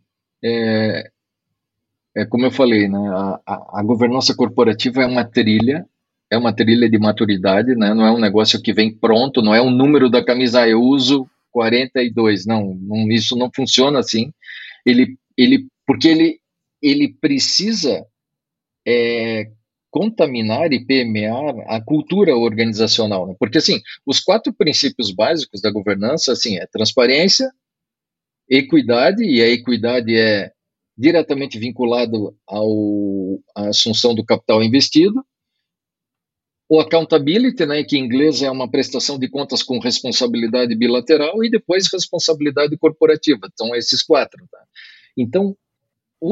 é, 0.45 1.11
é 2.17 2.27
como 2.27 2.47
eu 2.47 2.51
falei, 2.51 2.89
né, 2.89 2.99
a, 2.99 3.41
a, 3.47 3.81
a 3.81 3.83
governança 3.83 4.35
corporativa 4.35 5.03
é 5.03 5.07
uma 5.07 5.25
trilha 5.25 5.87
é 6.31 6.37
uma 6.37 6.53
trilha 6.53 6.89
de 6.89 6.99
maturidade, 6.99 7.75
né? 7.77 7.95
não 7.95 8.05
é 8.05 8.11
um 8.11 8.19
negócio 8.19 8.61
que 8.61 8.73
vem 8.73 8.93
pronto, 8.93 9.41
não 9.41 9.55
é 9.55 9.63
um 9.63 9.71
número 9.71 10.11
da 10.11 10.25
camisa, 10.25 10.63
ah, 10.63 10.69
eu 10.69 10.81
uso 10.81 11.29
42, 11.53 12.47
não, 12.47 12.75
não 12.75 13.11
isso 13.11 13.37
não 13.37 13.51
funciona 13.55 14.01
assim. 14.01 14.33
Ele, 14.85 15.17
ele, 15.39 15.67
porque 15.87 16.09
ele, 16.09 16.39
ele 16.83 17.15
precisa 17.21 18.07
é, 18.87 19.51
contaminar 19.91 20.73
e 20.73 20.85
permear 20.85 21.55
a 21.67 21.81
cultura 21.81 22.37
organizacional, 22.37 23.27
né? 23.27 23.35
porque 23.39 23.59
assim, 23.59 23.81
os 24.05 24.21
quatro 24.21 24.53
princípios 24.53 25.11
básicos 25.11 25.61
da 25.61 25.71
governança, 25.71 26.33
assim, 26.33 26.59
é 26.59 26.67
transparência, 26.67 27.51
equidade, 28.49 29.25
e 29.25 29.43
a 29.43 29.49
equidade 29.49 30.15
é 30.15 30.53
diretamente 30.97 31.59
vinculado 31.59 32.37
ao, 32.47 33.39
à 33.55 33.69
assunção 33.69 34.15
do 34.15 34.25
capital 34.25 34.63
investido, 34.63 35.25
o 36.69 36.81
accountability, 36.81 37.65
né, 37.65 37.85
que 37.85 37.97
em 37.97 38.05
inglês 38.05 38.43
é 38.43 38.51
uma 38.51 38.69
prestação 38.69 39.19
de 39.19 39.29
contas 39.29 39.63
com 39.63 39.79
responsabilidade 39.79 40.75
bilateral 40.75 41.45
e 41.45 41.51
depois 41.51 41.91
responsabilidade 41.93 42.77
corporativa. 42.77 43.49
Então, 43.53 43.75
esses 43.75 44.03
quatro. 44.03 44.45
Tá? 44.51 44.59
Então, 45.17 45.57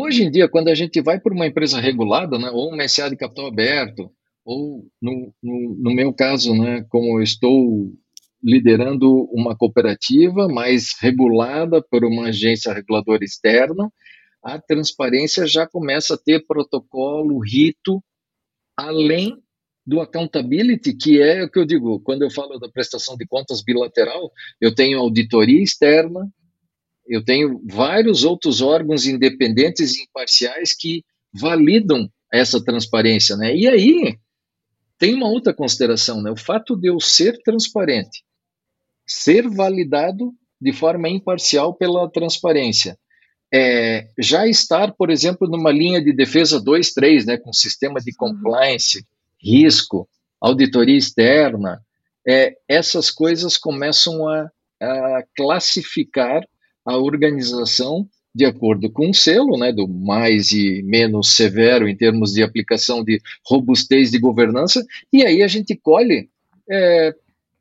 hoje 0.02 0.24
em 0.24 0.30
dia, 0.30 0.48
quando 0.48 0.68
a 0.68 0.74
gente 0.74 1.00
vai 1.00 1.20
para 1.20 1.34
uma 1.34 1.46
empresa 1.46 1.80
regulada, 1.80 2.38
né, 2.38 2.50
ou 2.50 2.72
uma 2.72 2.86
SA 2.88 3.08
de 3.08 3.16
capital 3.16 3.46
aberto, 3.46 4.10
ou 4.44 4.86
no, 5.00 5.32
no, 5.42 5.76
no 5.78 5.94
meu 5.94 6.12
caso, 6.12 6.54
né, 6.54 6.84
como 6.88 7.18
eu 7.18 7.22
estou 7.22 7.92
liderando 8.42 9.24
uma 9.32 9.56
cooperativa 9.56 10.48
mais 10.48 10.94
regulada 11.00 11.82
por 11.82 12.04
uma 12.04 12.28
agência 12.28 12.72
reguladora 12.72 13.24
externa, 13.24 13.90
a 14.42 14.58
transparência 14.58 15.46
já 15.46 15.66
começa 15.66 16.14
a 16.14 16.18
ter 16.18 16.44
protocolo, 16.46 17.38
rito, 17.38 18.04
além 18.76 19.42
do 19.86 20.00
accountability, 20.00 20.94
que 20.94 21.20
é 21.20 21.44
o 21.44 21.50
que 21.50 21.58
eu 21.58 21.64
digo, 21.64 22.00
quando 22.00 22.22
eu 22.22 22.30
falo 22.30 22.58
da 22.58 22.68
prestação 22.68 23.16
de 23.16 23.26
contas 23.26 23.62
bilateral, 23.62 24.30
eu 24.60 24.74
tenho 24.74 24.98
auditoria 24.98 25.62
externa, 25.62 26.30
eu 27.06 27.24
tenho 27.24 27.60
vários 27.66 28.24
outros 28.24 28.60
órgãos 28.60 29.06
independentes 29.06 29.96
e 29.96 30.04
imparciais 30.04 30.74
que 30.74 31.04
validam 31.32 32.08
essa 32.32 32.62
transparência, 32.62 33.36
né? 33.36 33.54
E 33.54 33.68
aí 33.68 34.18
tem 34.98 35.14
uma 35.14 35.28
outra 35.28 35.52
consideração, 35.52 36.22
né? 36.22 36.30
O 36.30 36.36
fato 36.36 36.76
de 36.76 36.88
eu 36.88 36.98
ser 37.00 37.40
transparente, 37.42 38.24
ser 39.06 39.48
validado 39.48 40.32
de 40.60 40.72
forma 40.72 41.08
imparcial 41.08 41.74
pela 41.74 42.10
transparência, 42.10 42.98
é, 43.52 44.08
já 44.18 44.48
estar, 44.48 44.92
por 44.94 45.10
exemplo, 45.10 45.46
numa 45.46 45.70
linha 45.70 46.02
de 46.02 46.12
defesa 46.12 46.60
2, 46.60 46.92
3, 46.92 47.26
né, 47.26 47.36
com 47.36 47.52
sistema 47.52 48.00
de 48.00 48.10
uhum. 48.10 48.34
compliance, 48.34 49.06
risco, 49.40 50.08
auditoria 50.40 50.96
externa, 50.96 51.80
é, 52.26 52.56
essas 52.68 53.10
coisas 53.10 53.56
começam 53.56 54.26
a, 54.26 54.50
a, 54.80 55.24
classificar 55.36 56.42
a 56.84 56.96
organização 56.96 58.08
de 58.34 58.44
acordo 58.44 58.90
com 58.90 59.10
o 59.10 59.14
selo, 59.14 59.56
né, 59.56 59.72
do 59.72 59.86
mais 59.86 60.50
e 60.50 60.82
menos 60.82 61.36
severo 61.36 61.88
em 61.88 61.96
termos 61.96 62.32
de 62.32 62.42
aplicação 62.42 63.04
de 63.04 63.20
robustez 63.46 64.10
de 64.10 64.18
governança, 64.18 64.84
e 65.12 65.24
aí 65.24 65.42
a 65.42 65.46
gente 65.46 65.76
colhe 65.76 66.28
é, 66.68 67.14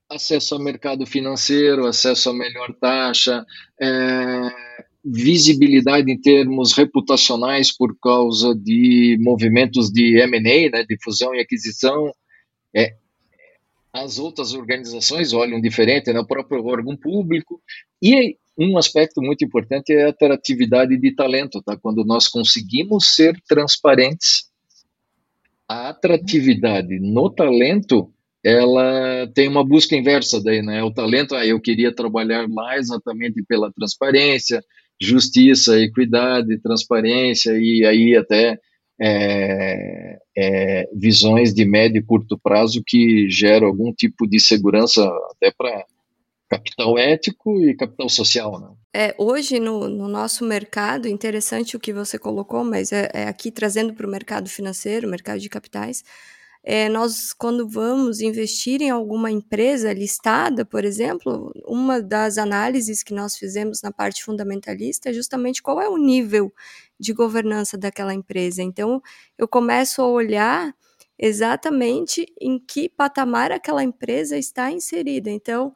acesso 0.10 0.56
ao 0.56 0.62
mercado 0.62 1.06
financeiro, 1.06 1.86
acesso 1.86 2.32
a 2.32 2.34
melhor 2.34 2.74
taxa, 2.80 3.46
é, 3.80 4.74
visibilidade 5.06 6.12
em 6.12 6.20
termos 6.20 6.74
reputacionais 6.74 7.76
por 7.76 7.96
causa 8.00 8.56
de 8.56 9.18
movimentos 9.22 9.92
de 9.92 10.18
M&A, 10.22 10.72
né, 10.72 10.86
de 10.88 10.98
fusão 11.04 11.36
e 11.36 11.40
aquisição. 11.40 12.12
É, 12.76 12.96
as 13.92 14.18
outras 14.18 14.54
organizações 14.54 15.34
olham 15.34 15.62
diferente, 15.62 16.12
né, 16.12 16.20
o 16.20 16.26
próprio 16.26 16.66
órgão 16.66 16.96
público. 16.96 17.62
E 18.02 18.38
um 18.58 18.78
aspecto 18.78 19.22
muito 19.22 19.44
importante 19.44 19.94
é 19.94 20.06
a 20.06 20.10
atratividade 20.10 20.98
de 20.98 21.16
talento, 21.16 21.62
tá? 21.62 21.78
Quando 21.78 22.04
nós 22.06 22.28
conseguimos 22.28 23.16
ser 23.16 23.36
transparentes, 23.48 24.52
a 25.68 25.90
atratividade 25.90 27.00
no 27.00 27.30
talento 27.30 28.14
ela 28.44 29.26
tem 29.34 29.48
uma 29.48 29.64
busca 29.64 29.96
inversa 29.96 30.44
daí, 30.44 30.62
né? 30.62 30.84
O 30.84 30.92
talento, 30.92 31.34
ah, 31.34 31.46
eu 31.46 31.62
queria 31.62 31.96
trabalhar 31.96 32.46
lá 32.50 32.78
exatamente 32.78 33.42
pela 33.48 33.72
transparência, 33.72 34.62
justiça, 35.02 35.80
equidade, 35.80 36.60
transparência 36.60 37.54
e 37.58 37.86
aí 37.86 38.16
até 38.18 38.60
é, 39.02 40.18
é, 40.38 40.90
visões 40.94 41.54
de 41.54 41.66
médio 41.66 42.00
e 42.00 42.04
curto 42.04 42.38
prazo 42.38 42.84
que 42.86 43.30
geram 43.30 43.68
algum 43.68 43.94
tipo 43.94 44.28
de 44.28 44.40
segurança 44.40 45.04
até 45.32 45.52
para 45.52 45.86
capital 46.54 46.98
ético 46.98 47.60
e 47.62 47.76
capital 47.76 48.10
social. 48.10 48.60
Né? 48.60 48.68
É, 48.96 49.16
hoje, 49.18 49.60
no, 49.60 49.90
no, 49.90 50.08
nosso 50.08 50.46
mercado, 50.46 51.08
interessante 51.08 51.76
o 51.76 51.80
que 51.80 51.92
você 51.92 52.20
colocou, 52.20 52.64
mas 52.64 52.92
é, 52.92 53.10
é 53.14 53.28
aqui 53.28 53.52
trazendo 53.52 53.94
para 53.94 54.06
o 54.06 54.10
mercado 54.10 54.48
financeiro, 54.50 55.08
mercado 55.08 55.40
de 55.40 55.50
capitais, 55.50 56.04
é, 56.66 56.88
nós, 56.88 57.34
quando 57.34 57.68
vamos 57.68 58.22
investir 58.22 58.82
em 58.82 58.90
alguma 58.90 59.30
empresa 59.30 59.92
listada, 59.92 60.64
por 60.64 60.86
exemplo, 60.86 61.52
uma 61.66 62.02
das 62.02 62.38
análises 62.38 63.04
que 63.04 63.14
nós 63.14 63.36
fizemos 63.36 63.82
na 63.82 63.92
parte 63.92 64.24
fundamentalista 64.24 65.10
é 65.10 65.14
justamente 65.14 65.62
qual 65.62 65.82
é 65.82 65.90
o 65.90 65.98
nível 65.98 66.54
de 66.98 67.12
governança 67.12 67.78
daquela 67.78 68.14
empresa. 68.14 68.64
Então, 68.64 69.02
eu 69.38 69.46
começo 69.46 70.02
a 70.02 70.08
olhar 70.08 70.74
exatamente 71.20 72.26
em 72.40 72.58
que 72.58 72.88
patamar 72.88 73.52
aquela 73.52 73.84
empresa 73.84 74.38
está 74.38 74.72
inserida. 74.72 75.30
Então, 75.30 75.74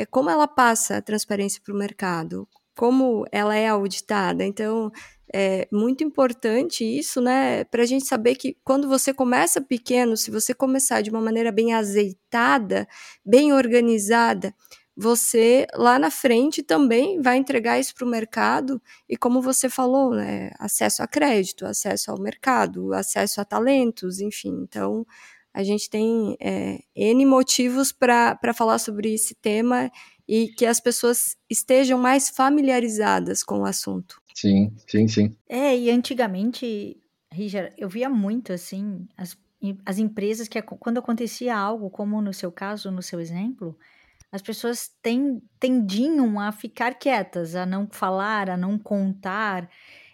é 0.00 0.06
como 0.06 0.30
ela 0.30 0.48
passa 0.48 0.96
a 0.96 1.02
transparência 1.02 1.60
para 1.64 1.74
o 1.74 1.78
mercado, 1.78 2.48
como 2.76 3.26
ela 3.30 3.54
é 3.54 3.68
auditada. 3.68 4.44
Então, 4.44 4.90
é 5.32 5.68
muito 5.70 6.02
importante 6.02 6.84
isso, 6.84 7.20
né? 7.20 7.64
Para 7.64 7.82
a 7.82 7.86
gente 7.86 8.06
saber 8.06 8.34
que 8.34 8.56
quando 8.64 8.88
você 8.88 9.12
começa 9.12 9.60
pequeno, 9.60 10.16
se 10.16 10.30
você 10.30 10.52
começar 10.54 11.02
de 11.02 11.10
uma 11.10 11.20
maneira 11.20 11.52
bem 11.52 11.74
azeitada, 11.74 12.88
bem 13.24 13.52
organizada, 13.52 14.54
você 14.96 15.66
lá 15.74 15.98
na 15.98 16.10
frente 16.10 16.62
também 16.62 17.20
vai 17.22 17.36
entregar 17.36 17.78
isso 17.78 17.94
para 17.94 18.06
o 18.06 18.10
mercado 18.10 18.82
e 19.08 19.16
como 19.16 19.40
você 19.40 19.68
falou, 19.68 20.10
né, 20.14 20.50
acesso 20.58 21.02
a 21.02 21.06
crédito, 21.06 21.64
acesso 21.64 22.10
ao 22.10 22.20
mercado, 22.20 22.92
acesso 22.92 23.40
a 23.40 23.44
talentos, 23.44 24.20
enfim. 24.20 24.58
Então 24.62 25.06
a 25.52 25.62
gente 25.62 25.90
tem 25.90 26.36
é, 26.40 26.78
n 26.94 27.26
motivos 27.26 27.92
para 27.92 28.54
falar 28.54 28.78
sobre 28.78 29.12
esse 29.12 29.34
tema 29.34 29.90
e 30.26 30.48
que 30.48 30.64
as 30.64 30.80
pessoas 30.80 31.36
estejam 31.48 31.98
mais 31.98 32.28
familiarizadas 32.28 33.42
com 33.42 33.60
o 33.60 33.64
assunto. 33.64 34.20
Sim, 34.34 34.72
sim, 34.86 35.08
sim. 35.08 35.36
É, 35.48 35.76
e 35.76 35.90
antigamente 35.90 36.96
Richard, 37.32 37.72
eu 37.76 37.88
via 37.88 38.08
muito 38.08 38.52
assim 38.52 39.06
as, 39.16 39.36
as 39.84 39.98
empresas 39.98 40.48
que 40.48 40.60
quando 40.62 40.98
acontecia 40.98 41.56
algo, 41.56 41.90
como 41.90 42.20
no 42.20 42.32
seu 42.32 42.50
caso, 42.50 42.90
no 42.90 43.02
seu 43.02 43.20
exemplo, 43.20 43.76
as 44.32 44.42
pessoas 44.42 44.90
ten, 45.02 45.42
tendiam 45.58 46.38
a 46.38 46.52
ficar 46.52 46.94
quietas, 46.94 47.54
a 47.54 47.66
não 47.66 47.88
falar, 47.90 48.48
a 48.48 48.56
não 48.56 48.78
contar. 48.78 49.68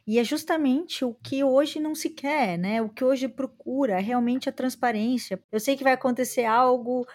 E 0.06 0.18
é 0.18 0.24
justamente 0.24 1.04
o 1.04 1.14
que 1.14 1.42
hoje 1.42 1.80
não 1.80 1.94
se 1.94 2.10
quer, 2.10 2.56
né? 2.58 2.80
O 2.80 2.88
que 2.88 3.04
hoje 3.04 3.26
procura 3.28 3.94
é 3.98 4.00
realmente 4.00 4.48
a 4.48 4.52
transparência. 4.52 5.42
Eu 5.50 5.58
sei 5.58 5.76
que 5.76 5.82
vai 5.84 5.94
acontecer 5.94 6.44
algo, 6.44 7.06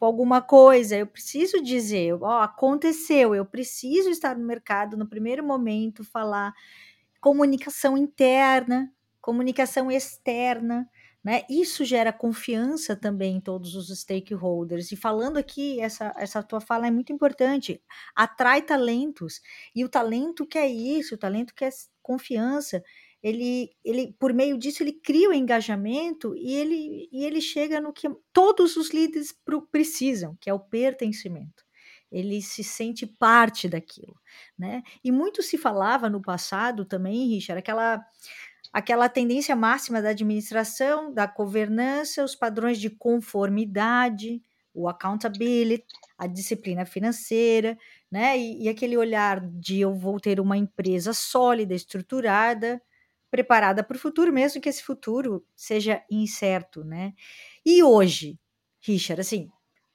alguma 0.00 0.42
coisa, 0.42 0.96
eu 0.96 1.06
preciso 1.06 1.62
dizer, 1.62 2.14
ó, 2.22 2.42
aconteceu, 2.42 3.34
eu 3.34 3.46
preciso 3.46 4.10
estar 4.10 4.36
no 4.36 4.44
mercado 4.46 4.96
no 4.96 5.06
primeiro 5.08 5.44
momento, 5.44 6.04
falar 6.04 6.52
comunicação 7.20 7.96
interna, 7.96 8.92
comunicação 9.20 9.90
externa, 9.90 10.88
né? 11.24 11.42
Isso 11.48 11.84
gera 11.84 12.12
confiança 12.12 12.96
também 12.96 13.36
em 13.36 13.40
todos 13.40 13.76
os 13.76 13.96
stakeholders. 13.96 14.90
E 14.90 14.96
falando 14.96 15.36
aqui, 15.36 15.80
essa, 15.80 16.12
essa 16.16 16.42
tua 16.42 16.60
fala 16.60 16.88
é 16.88 16.90
muito 16.90 17.12
importante. 17.12 17.80
Atrai 18.16 18.60
talentos. 18.62 19.40
E 19.74 19.84
o 19.84 19.88
talento 19.88 20.44
quer 20.44 20.66
isso, 20.66 21.14
o 21.14 21.18
talento 21.18 21.54
quer 21.54 21.70
confiança. 22.02 22.82
Ele, 23.22 23.70
ele, 23.84 24.14
por 24.18 24.32
meio 24.32 24.58
disso, 24.58 24.82
ele 24.82 24.92
cria 24.92 25.30
o 25.30 25.32
engajamento 25.32 26.34
e 26.36 26.54
ele, 26.54 27.08
e 27.12 27.24
ele 27.24 27.40
chega 27.40 27.80
no 27.80 27.92
que 27.92 28.08
todos 28.32 28.76
os 28.76 28.90
líderes 28.90 29.34
precisam, 29.70 30.36
que 30.40 30.50
é 30.50 30.54
o 30.54 30.60
pertencimento 30.60 31.64
ele 32.12 32.42
se 32.42 32.62
sente 32.62 33.06
parte 33.06 33.66
daquilo, 33.68 34.14
né? 34.58 34.82
E 35.02 35.10
muito 35.10 35.42
se 35.42 35.56
falava 35.56 36.10
no 36.10 36.20
passado 36.20 36.84
também, 36.84 37.26
Richard, 37.26 37.58
aquela 37.58 38.04
aquela 38.72 39.08
tendência 39.08 39.54
máxima 39.54 40.00
da 40.00 40.10
administração, 40.10 41.12
da 41.12 41.26
governança, 41.26 42.24
os 42.24 42.34
padrões 42.34 42.78
de 42.78 42.88
conformidade, 42.88 44.42
o 44.74 44.88
accountability, 44.88 45.84
a 46.16 46.26
disciplina 46.26 46.84
financeira, 46.86 47.76
né? 48.10 48.38
E, 48.38 48.64
e, 48.64 48.68
aquele 48.68 48.96
olhar 48.96 49.40
de 49.40 49.80
eu 49.80 49.94
vou 49.94 50.18
ter 50.20 50.40
uma 50.40 50.56
empresa 50.56 51.12
sólida, 51.12 51.74
estruturada, 51.74 52.80
preparada 53.30 53.82
para 53.82 53.96
o 53.96 54.00
futuro, 54.00 54.32
mesmo 54.32 54.60
que 54.60 54.68
esse 54.68 54.82
futuro 54.82 55.44
seja 55.56 56.02
incerto, 56.10 56.84
né? 56.84 57.14
E 57.64 57.82
hoje, 57.82 58.38
Richard, 58.80 59.20
assim, 59.20 59.48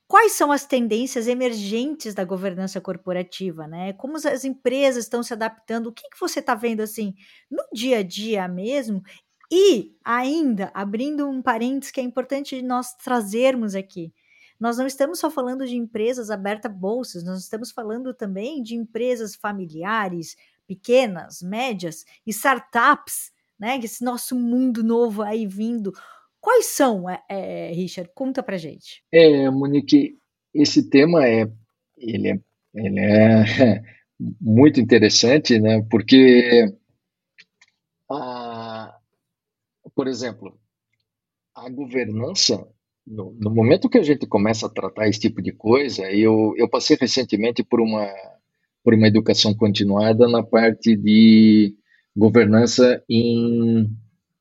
quais 0.07 0.33
são 0.33 0.51
as 0.51 0.65
tendências 0.65 1.27
emergentes 1.27 2.13
da 2.13 2.23
governança 2.23 2.81
corporativa, 2.81 3.67
né? 3.67 3.93
Como 3.93 4.17
as 4.17 4.45
empresas 4.45 5.05
estão 5.05 5.21
se 5.21 5.33
adaptando? 5.33 5.87
O 5.87 5.93
que, 5.93 6.09
que 6.09 6.19
você 6.19 6.39
está 6.39 6.55
vendo 6.55 6.81
assim 6.81 7.13
no 7.49 7.63
dia 7.73 7.99
a 7.99 8.03
dia 8.03 8.47
mesmo? 8.47 9.03
E 9.51 9.95
ainda 10.03 10.71
abrindo 10.73 11.27
um 11.29 11.41
parênteses 11.41 11.91
que 11.91 12.01
é 12.01 12.03
importante 12.03 12.61
nós 12.61 12.93
trazermos 12.95 13.75
aqui. 13.75 14.13
Nós 14.59 14.77
não 14.77 14.87
estamos 14.87 15.19
só 15.19 15.29
falando 15.29 15.65
de 15.65 15.75
empresas 15.75 16.31
abertas 16.31 16.71
bolsas, 16.71 17.23
nós 17.23 17.39
estamos 17.39 17.71
falando 17.71 18.13
também 18.13 18.63
de 18.63 18.75
empresas 18.75 19.35
familiares, 19.35 20.35
pequenas, 20.65 21.41
médias, 21.41 22.05
e 22.25 22.31
startups, 22.31 23.31
né? 23.59 23.79
Esse 23.81 24.03
nosso 24.03 24.35
mundo 24.35 24.83
novo 24.83 25.21
aí 25.21 25.45
vindo. 25.45 25.93
Quais 26.39 26.67
são, 26.67 27.09
é, 27.09 27.23
é, 27.29 27.71
Richard? 27.71 28.09
Conta 28.13 28.41
pra 28.41 28.57
gente. 28.57 29.03
É, 29.11 29.49
Monique, 29.49 30.17
esse 30.53 30.89
tema 30.89 31.27
é, 31.27 31.49
ele 31.97 32.29
é, 32.29 32.39
ele 32.73 32.99
é 32.99 33.81
muito 34.39 34.79
interessante, 34.79 35.59
né? 35.59 35.81
Porque, 35.89 36.73
a, 38.09 38.97
por 39.95 40.07
exemplo, 40.07 40.59
a 41.55 41.69
governança, 41.69 42.67
no, 43.07 43.35
no, 43.39 43.49
momento 43.49 43.89
que 43.89 43.97
a 43.97 44.03
gente 44.03 44.27
começa 44.27 44.67
a 44.67 44.69
tratar 44.69 45.07
esse 45.07 45.19
tipo 45.19 45.41
de 45.41 45.51
coisa, 45.51 46.11
eu, 46.11 46.53
eu 46.57 46.69
passei 46.69 46.97
recentemente 46.99 47.63
por 47.63 47.79
uma, 47.79 48.07
por 48.83 48.93
uma 48.93 49.07
educação 49.07 49.53
continuada 49.53 50.27
na 50.27 50.43
parte 50.43 50.95
de 50.95 51.73
governança 52.15 53.03
em 53.09 53.89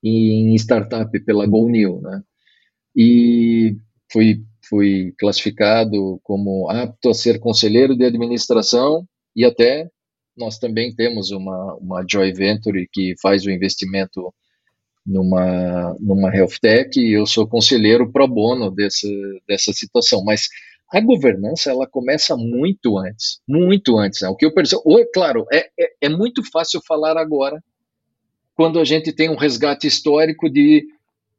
em 0.03 0.55
startup 0.55 1.19
pela 1.25 1.47
GoNew, 1.47 2.01
né? 2.01 2.23
E 2.95 3.77
fui, 4.11 4.45
fui 4.69 5.13
classificado 5.19 6.21
como 6.23 6.71
apto 6.71 7.11
a 7.11 7.15
ser 7.15 7.41
conselheiro 7.41 7.97
de 7.97 8.05
administração 8.05 9.07
e 9.35 9.45
até 9.45 9.91
nós 10.37 10.59
também 10.59 10.95
temos 10.95 11.31
uma, 11.31 11.75
uma 11.77 12.05
venture 12.35 12.89
que 12.93 13.15
faz 13.21 13.45
o 13.45 13.51
investimento 13.51 14.33
numa, 15.07 15.97
numa 16.01 16.35
health 16.35 16.59
tech 16.61 16.99
e 16.99 17.13
eu 17.13 17.27
sou 17.27 17.47
conselheiro 17.47 18.11
pro 18.11 18.27
bono 18.27 18.71
dessa, 18.71 19.09
dessa 19.47 19.73
situação, 19.73 20.25
mas 20.25 20.49
a 20.93 21.01
governança 21.01 21.71
ela 21.71 21.87
começa 21.87 22.37
muito 22.37 22.99
antes, 22.99 23.41
muito 23.47 23.97
antes. 23.97 24.23
Né? 24.23 24.29
O 24.29 24.37
que 24.37 24.45
eu 24.45 24.53
percebo, 24.53 24.83
claro, 25.13 25.47
é, 25.53 25.69
é, 25.79 25.93
é 26.03 26.09
muito 26.09 26.43
fácil 26.51 26.81
falar 26.87 27.17
agora, 27.17 27.63
quando 28.55 28.79
a 28.81 28.85
gente 28.85 29.13
tem 29.13 29.29
um 29.29 29.37
resgate 29.37 29.87
histórico 29.87 30.49
de 30.49 30.87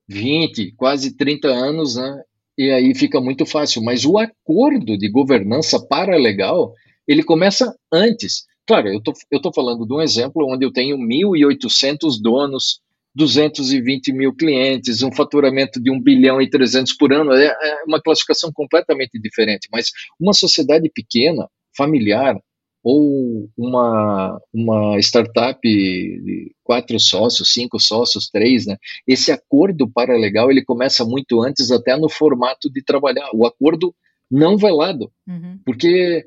20, 0.08 0.73
quase 0.73 1.17
30 1.17 1.47
anos, 1.47 1.95
né? 1.95 2.21
E 2.58 2.71
aí 2.71 2.95
fica 2.95 3.19
muito 3.19 3.45
fácil. 3.45 3.84
Mas 3.84 4.06
o 4.06 4.17
acordo 4.17 4.97
de 4.97 5.10
governança 5.10 5.80
paralegal, 5.80 6.73
ele 7.08 7.23
começa 7.23 7.75
antes. 7.91 8.45
Claro, 8.65 8.88
eu 8.88 9.01
tô, 9.01 9.13
eu 9.32 9.41
tô 9.41 9.51
falando 9.51 9.86
de 9.86 9.93
um 9.93 10.01
exemplo 10.01 10.45
onde 10.47 10.65
eu 10.65 10.71
tenho 10.71 10.97
1.800 10.97 12.21
donos, 12.21 12.82
220 13.17 14.13
mil 14.13 14.32
clientes, 14.34 15.01
um 15.01 15.12
faturamento 15.12 15.82
de 15.82 15.89
1 15.89 15.99
bilhão 16.01 16.39
e 16.39 16.47
300 16.47 16.93
por 16.93 17.12
ano, 17.12 17.34
é, 17.34 17.47
é 17.47 17.84
uma 17.88 17.99
classificação 17.99 18.51
completamente 18.53 19.19
diferente. 19.19 19.67
Mas 19.71 19.89
uma 20.19 20.34
sociedade 20.34 20.88
pequena, 20.93 21.49
familiar, 21.75 22.39
ou 22.84 23.49
uma, 23.58 24.39
uma 24.53 24.99
startup 24.99 25.60
de 25.62 26.56
quatro 26.63 26.99
sócios, 26.99 27.51
cinco 27.51 27.80
sócios, 27.80 28.30
três, 28.30 28.67
né? 28.67 28.77
Esse 29.08 29.32
acordo 29.32 29.91
paralegal 29.91 30.51
ele 30.51 30.63
começa 30.63 31.03
muito 31.03 31.41
antes, 31.41 31.71
até 31.71 31.97
no 31.97 32.08
formato 32.08 32.71
de 32.71 32.84
trabalhar. 32.84 33.30
O 33.34 33.47
acordo 33.47 33.93
não 34.30 34.58
velado, 34.58 35.12
uhum. 35.27 35.60
porque 35.65 36.23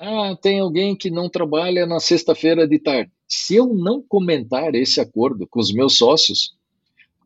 ah, 0.00 0.34
tem 0.40 0.60
alguém 0.60 0.96
que 0.96 1.10
não 1.10 1.28
trabalha 1.28 1.86
na 1.86 2.00
sexta-feira 2.00 2.66
de 2.66 2.78
tarde. 2.78 3.12
Se 3.28 3.56
eu 3.56 3.74
não 3.74 4.02
comentar 4.02 4.74
esse 4.74 5.00
acordo 5.00 5.46
com 5.46 5.60
os 5.60 5.72
meus 5.72 5.96
sócios, 5.96 6.54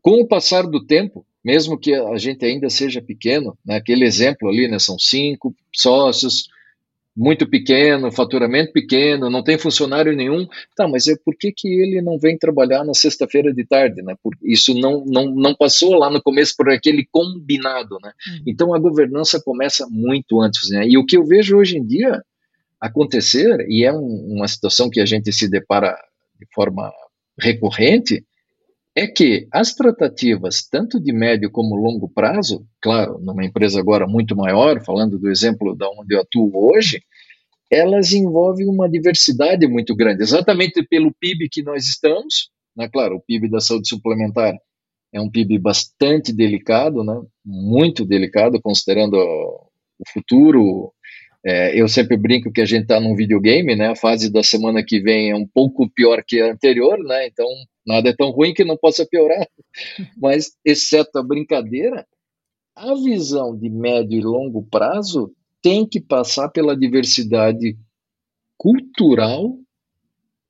com 0.02 0.20
o 0.20 0.26
passar 0.26 0.66
do 0.66 0.84
tempo, 0.84 1.26
mesmo 1.44 1.78
que 1.78 1.94
a 1.94 2.16
gente 2.16 2.44
ainda 2.44 2.68
seja 2.70 3.02
pequeno, 3.02 3.56
naquele 3.64 4.00
né, 4.00 4.06
exemplo 4.06 4.48
ali, 4.48 4.68
né, 4.68 4.78
são 4.78 4.98
cinco 4.98 5.54
sócios, 5.74 6.48
muito 7.16 7.46
pequeno, 7.46 8.12
faturamento 8.12 8.72
pequeno, 8.72 9.28
não 9.28 9.42
tem 9.42 9.58
funcionário 9.58 10.14
nenhum. 10.14 10.46
Tá, 10.76 10.88
mas 10.88 11.06
é 11.06 11.14
por 11.24 11.36
que, 11.36 11.52
que 11.52 11.68
ele 11.68 12.00
não 12.00 12.18
vem 12.18 12.38
trabalhar 12.38 12.84
na 12.84 12.94
sexta-feira 12.94 13.52
de 13.52 13.66
tarde, 13.66 14.00
né? 14.02 14.14
Por, 14.22 14.34
isso 14.42 14.72
não, 14.74 15.04
não, 15.04 15.26
não 15.26 15.54
passou 15.54 15.94
lá 15.96 16.08
no 16.08 16.22
começo 16.22 16.54
por 16.56 16.70
aquele 16.70 17.06
combinado, 17.10 17.98
né? 18.02 18.12
Uhum. 18.28 18.42
Então 18.46 18.74
a 18.74 18.78
governança 18.78 19.40
começa 19.44 19.86
muito 19.90 20.40
antes, 20.40 20.70
né? 20.70 20.86
E 20.88 20.96
o 20.96 21.04
que 21.04 21.16
eu 21.16 21.24
vejo 21.26 21.56
hoje 21.56 21.76
em 21.76 21.84
dia 21.84 22.22
acontecer, 22.80 23.66
e 23.68 23.84
é 23.84 23.92
um, 23.92 24.34
uma 24.36 24.48
situação 24.48 24.88
que 24.88 25.00
a 25.00 25.06
gente 25.06 25.32
se 25.32 25.48
depara 25.48 25.96
de 26.38 26.46
forma 26.54 26.90
recorrente, 27.38 28.24
é 28.96 29.06
que 29.06 29.46
as 29.52 29.74
tratativas, 29.74 30.66
tanto 30.68 30.98
de 30.98 31.12
médio 31.12 31.50
como 31.50 31.76
longo 31.76 32.08
prazo, 32.08 32.66
claro, 32.80 33.18
numa 33.20 33.44
empresa 33.44 33.78
agora 33.78 34.06
muito 34.06 34.34
maior, 34.34 34.82
falando 34.84 35.18
do 35.18 35.30
exemplo 35.30 35.76
da 35.76 35.88
onde 35.88 36.14
eu 36.14 36.20
atuo 36.20 36.50
hoje, 36.54 37.02
elas 37.70 38.12
envolvem 38.12 38.68
uma 38.68 38.90
diversidade 38.90 39.66
muito 39.68 39.94
grande, 39.94 40.22
exatamente 40.22 40.82
pelo 40.82 41.14
PIB 41.20 41.48
que 41.48 41.62
nós 41.62 41.86
estamos, 41.86 42.50
né? 42.76 42.88
claro, 42.88 43.16
o 43.16 43.20
PIB 43.20 43.48
da 43.48 43.60
saúde 43.60 43.88
suplementar 43.88 44.54
é 45.12 45.20
um 45.20 45.30
PIB 45.30 45.58
bastante 45.58 46.32
delicado, 46.32 47.04
né? 47.04 47.14
muito 47.44 48.04
delicado, 48.04 48.60
considerando 48.60 49.14
o 49.16 50.10
futuro 50.12 50.92
é, 51.44 51.80
eu 51.80 51.88
sempre 51.88 52.16
brinco 52.16 52.52
que 52.52 52.60
a 52.60 52.66
gente 52.66 52.82
está 52.82 53.00
num 53.00 53.14
videogame, 53.14 53.74
né? 53.74 53.88
A 53.88 53.96
fase 53.96 54.30
da 54.30 54.42
semana 54.42 54.84
que 54.84 55.00
vem 55.00 55.30
é 55.30 55.36
um 55.36 55.46
pouco 55.46 55.88
pior 55.90 56.22
que 56.26 56.40
a 56.40 56.52
anterior, 56.52 56.98
né? 56.98 57.26
Então 57.26 57.46
nada 57.86 58.10
é 58.10 58.14
tão 58.14 58.30
ruim 58.30 58.52
que 58.52 58.64
não 58.64 58.76
possa 58.76 59.06
piorar. 59.06 59.46
Mas, 60.20 60.52
exceto 60.64 61.18
a 61.18 61.22
brincadeira, 61.22 62.06
a 62.76 62.94
visão 62.94 63.56
de 63.56 63.70
médio 63.70 64.18
e 64.18 64.22
longo 64.22 64.62
prazo 64.70 65.32
tem 65.62 65.86
que 65.86 66.00
passar 66.00 66.48
pela 66.50 66.76
diversidade 66.76 67.76
cultural 68.56 69.58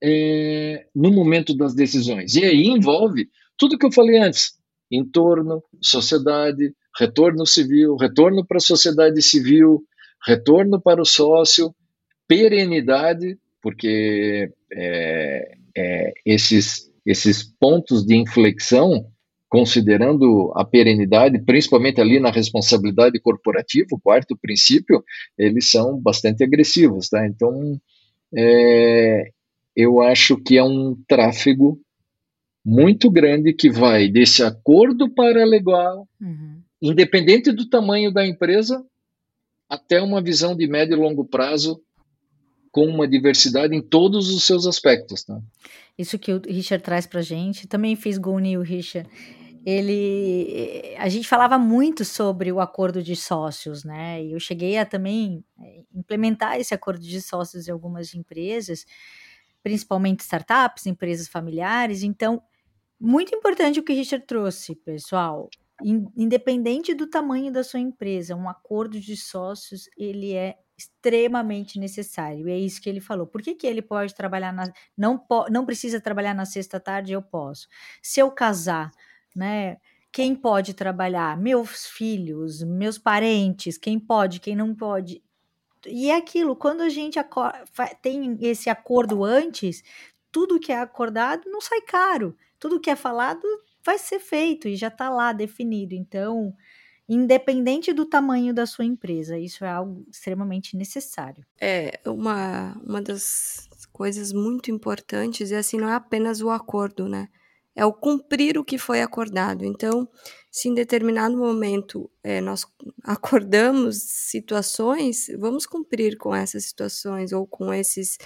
é, 0.02 0.86
no 0.94 1.12
momento 1.12 1.54
das 1.56 1.74
decisões. 1.74 2.34
E 2.34 2.44
aí 2.44 2.66
envolve 2.66 3.28
tudo 3.56 3.78
que 3.78 3.86
eu 3.86 3.92
falei 3.92 4.18
antes: 4.18 4.58
entorno, 4.90 5.62
sociedade, 5.80 6.74
retorno 6.98 7.46
civil, 7.46 7.96
retorno 7.96 8.44
para 8.44 8.56
a 8.56 8.60
sociedade 8.60 9.22
civil, 9.22 9.84
retorno 10.26 10.80
para 10.80 11.00
o 11.00 11.04
sócio, 11.04 11.74
perenidade, 12.26 13.38
porque 13.62 14.50
é, 14.72 15.56
é, 15.76 16.12
esses, 16.24 16.90
esses 17.04 17.42
pontos 17.42 18.04
de 18.04 18.16
inflexão, 18.16 19.06
considerando 19.48 20.52
a 20.54 20.64
perenidade, 20.64 21.42
principalmente 21.44 22.00
ali 22.00 22.20
na 22.20 22.30
responsabilidade 22.30 23.18
corporativa, 23.20 23.88
o 23.92 24.00
quarto 24.00 24.36
princípio, 24.36 25.02
eles 25.36 25.70
são 25.70 25.98
bastante 25.98 26.44
agressivos, 26.44 27.08
tá? 27.08 27.26
Então, 27.26 27.80
é, 28.34 29.30
eu 29.74 30.00
acho 30.00 30.36
que 30.36 30.56
é 30.56 30.62
um 30.62 30.96
tráfego 31.08 31.80
muito 32.64 33.10
grande 33.10 33.52
que 33.52 33.70
vai 33.70 34.08
desse 34.08 34.42
acordo 34.42 35.12
paralegal, 35.12 36.06
uhum. 36.20 36.60
independente 36.80 37.50
do 37.50 37.68
tamanho 37.68 38.12
da 38.12 38.26
empresa, 38.26 38.84
até 39.70 40.02
uma 40.02 40.20
visão 40.20 40.56
de 40.56 40.66
médio 40.66 40.96
e 40.96 41.00
longo 41.00 41.24
prazo 41.24 41.80
com 42.72 42.86
uma 42.86 43.06
diversidade 43.06 43.74
em 43.74 43.80
todos 43.80 44.28
os 44.28 44.42
seus 44.42 44.66
aspectos. 44.66 45.22
Tá? 45.22 45.40
Isso 45.96 46.18
que 46.18 46.32
o 46.32 46.42
Richard 46.44 46.82
traz 46.82 47.06
para 47.06 47.22
gente, 47.22 47.68
também 47.68 47.94
fez 47.94 48.18
Goni 48.18 48.58
o 48.58 48.62
Richard. 48.62 49.08
Ele, 49.64 50.94
a 50.98 51.08
gente 51.08 51.28
falava 51.28 51.58
muito 51.58 52.04
sobre 52.04 52.50
o 52.50 52.60
acordo 52.60 53.02
de 53.02 53.14
sócios, 53.14 53.84
né? 53.84 54.24
E 54.24 54.32
eu 54.32 54.40
cheguei 54.40 54.78
a 54.78 54.86
também 54.86 55.44
é, 55.60 55.82
implementar 55.94 56.58
esse 56.58 56.72
acordo 56.72 57.00
de 57.00 57.20
sócios 57.20 57.68
em 57.68 57.70
algumas 57.70 58.14
empresas, 58.14 58.86
principalmente 59.62 60.20
startups, 60.20 60.86
empresas 60.86 61.28
familiares. 61.28 62.02
Então, 62.02 62.42
muito 62.98 63.34
importante 63.34 63.78
o 63.78 63.82
que 63.82 63.92
o 63.92 63.96
Richard 63.96 64.24
trouxe, 64.26 64.74
pessoal. 64.76 65.50
Independente 66.16 66.94
do 66.94 67.06
tamanho 67.06 67.52
da 67.52 67.64
sua 67.64 67.80
empresa, 67.80 68.36
um 68.36 68.48
acordo 68.48 69.00
de 69.00 69.16
sócios 69.16 69.88
ele 69.96 70.34
é 70.34 70.56
extremamente 70.76 71.78
necessário. 71.78 72.48
E 72.48 72.52
é 72.52 72.58
isso 72.58 72.80
que 72.80 72.88
ele 72.88 73.00
falou. 73.00 73.26
Por 73.26 73.42
que, 73.42 73.54
que 73.54 73.66
ele 73.66 73.82
pode 73.82 74.14
trabalhar 74.14 74.52
na. 74.52 74.72
Não, 74.96 75.18
po, 75.18 75.46
não 75.50 75.66
precisa 75.66 76.00
trabalhar 76.00 76.34
na 76.34 76.46
sexta-tarde, 76.46 77.12
eu 77.12 77.22
posso. 77.22 77.68
Se 78.02 78.20
eu 78.20 78.30
casar, 78.30 78.90
né? 79.34 79.78
Quem 80.12 80.34
pode 80.34 80.74
trabalhar? 80.74 81.36
Meus 81.36 81.86
filhos, 81.86 82.64
meus 82.64 82.98
parentes, 82.98 83.78
quem 83.78 83.98
pode, 83.98 84.40
quem 84.40 84.56
não 84.56 84.74
pode. 84.74 85.22
E 85.86 86.10
é 86.10 86.16
aquilo, 86.16 86.56
quando 86.56 86.80
a 86.80 86.88
gente 86.88 87.18
tem 88.02 88.36
esse 88.40 88.68
acordo 88.68 89.22
antes, 89.22 89.82
tudo 90.32 90.58
que 90.58 90.72
é 90.72 90.80
acordado 90.80 91.48
não 91.48 91.60
sai 91.60 91.80
caro 91.82 92.36
tudo 92.60 92.78
que 92.78 92.90
é 92.90 92.94
falado 92.94 93.42
vai 93.84 93.98
ser 93.98 94.18
feito 94.18 94.68
e 94.68 94.76
já 94.76 94.88
está 94.88 95.10
lá 95.10 95.32
definido. 95.32 95.94
Então, 95.94 96.54
independente 97.08 97.92
do 97.92 98.06
tamanho 98.06 98.54
da 98.54 98.66
sua 98.66 98.84
empresa, 98.84 99.38
isso 99.38 99.64
é 99.64 99.70
algo 99.70 100.06
extremamente 100.10 100.76
necessário. 100.76 101.44
É, 101.60 101.98
uma, 102.06 102.80
uma 102.84 103.02
das 103.02 103.68
coisas 103.92 104.32
muito 104.32 104.70
importantes, 104.70 105.50
e 105.50 105.54
assim, 105.54 105.78
não 105.78 105.88
é 105.88 105.94
apenas 105.94 106.40
o 106.40 106.50
acordo, 106.50 107.08
né? 107.08 107.28
É 107.74 107.84
o 107.84 107.92
cumprir 107.92 108.58
o 108.58 108.64
que 108.64 108.78
foi 108.78 109.00
acordado. 109.00 109.64
Então, 109.64 110.08
se 110.50 110.68
em 110.68 110.74
determinado 110.74 111.36
momento 111.36 112.10
é, 112.22 112.40
nós 112.40 112.66
acordamos 113.04 114.02
situações, 114.02 115.26
vamos 115.38 115.66
cumprir 115.66 116.16
com 116.18 116.34
essas 116.34 116.64
situações 116.64 117.32
ou 117.32 117.46
com 117.46 117.72
esses 117.72 118.18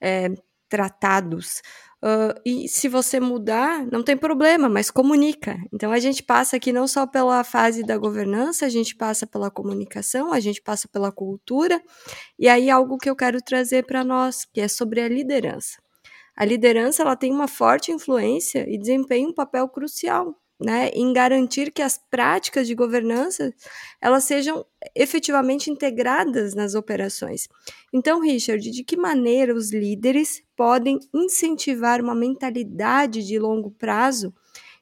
é, 0.00 0.28
tratados. 0.68 1.60
Uh, 2.04 2.34
e 2.44 2.68
se 2.68 2.88
você 2.88 3.20
mudar, 3.20 3.86
não 3.86 4.02
tem 4.02 4.16
problema, 4.16 4.68
mas 4.68 4.90
comunica. 4.90 5.56
Então 5.72 5.92
a 5.92 6.00
gente 6.00 6.20
passa 6.20 6.56
aqui 6.56 6.72
não 6.72 6.88
só 6.88 7.06
pela 7.06 7.44
fase 7.44 7.84
da 7.84 7.96
governança, 7.96 8.66
a 8.66 8.68
gente 8.68 8.96
passa 8.96 9.24
pela 9.24 9.52
comunicação, 9.52 10.32
a 10.32 10.40
gente 10.40 10.60
passa 10.60 10.88
pela 10.88 11.12
cultura, 11.12 11.80
e 12.36 12.48
aí 12.48 12.68
algo 12.68 12.98
que 12.98 13.08
eu 13.08 13.14
quero 13.14 13.40
trazer 13.40 13.86
para 13.86 14.02
nós, 14.02 14.44
que 14.52 14.60
é 14.60 14.66
sobre 14.66 15.00
a 15.00 15.08
liderança. 15.08 15.80
A 16.36 16.44
liderança 16.44 17.02
ela 17.02 17.14
tem 17.14 17.30
uma 17.32 17.46
forte 17.46 17.92
influência 17.92 18.66
e 18.68 18.76
desempenha 18.78 19.28
um 19.28 19.34
papel 19.34 19.68
crucial 19.68 20.34
né, 20.64 20.90
em 20.94 21.12
garantir 21.12 21.70
que 21.72 21.82
as 21.82 21.98
práticas 22.10 22.66
de 22.66 22.74
governança 22.74 23.52
elas 24.00 24.24
sejam 24.24 24.64
efetivamente 24.94 25.70
integradas 25.70 26.54
nas 26.54 26.74
operações. 26.74 27.48
Então, 27.92 28.20
Richard, 28.20 28.70
de 28.70 28.84
que 28.84 28.96
maneira 28.96 29.54
os 29.54 29.72
líderes 29.72 30.42
podem 30.56 30.98
incentivar 31.12 32.00
uma 32.00 32.14
mentalidade 32.14 33.26
de 33.26 33.38
longo 33.38 33.70
prazo 33.70 34.32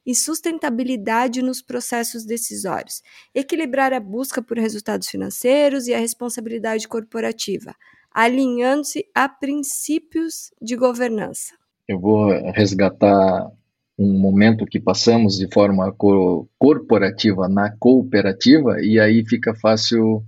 e 0.05 0.15
sustentabilidade 0.15 1.43
nos 1.43 1.61
processos 1.61 2.25
decisórios, 2.25 3.03
equilibrar 3.35 3.93
a 3.93 4.01
busca 4.01 4.43
por 4.43 4.59
resultados 4.59 5.09
financeiros 5.09 5.87
e 5.87 5.95
a 5.95 5.99
responsabilidade 5.99 6.89
corporativa, 6.89 7.75
alinhando-se 8.11 9.07
a 9.15 9.29
princípios 9.29 10.51
de 10.61 10.75
governança? 10.75 11.55
Eu 11.87 11.99
vou 11.99 12.31
resgatar 12.53 13.51
um 14.01 14.19
momento 14.19 14.65
que 14.65 14.81
passamos 14.81 15.37
de 15.37 15.47
forma 15.53 15.93
co 15.93 16.49
corporativa 16.59 17.49
na 17.49 17.71
cooperativa, 17.71 18.81
e 18.81 18.99
aí 18.99 19.23
fica 19.27 19.55
fácil 19.55 20.25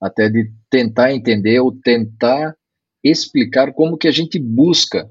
até 0.00 0.30
de 0.30 0.50
tentar 0.70 1.12
entender 1.12 1.60
ou 1.60 1.70
tentar 1.70 2.56
explicar 3.04 3.74
como 3.74 3.98
que 3.98 4.08
a 4.08 4.10
gente 4.10 4.38
busca 4.38 5.10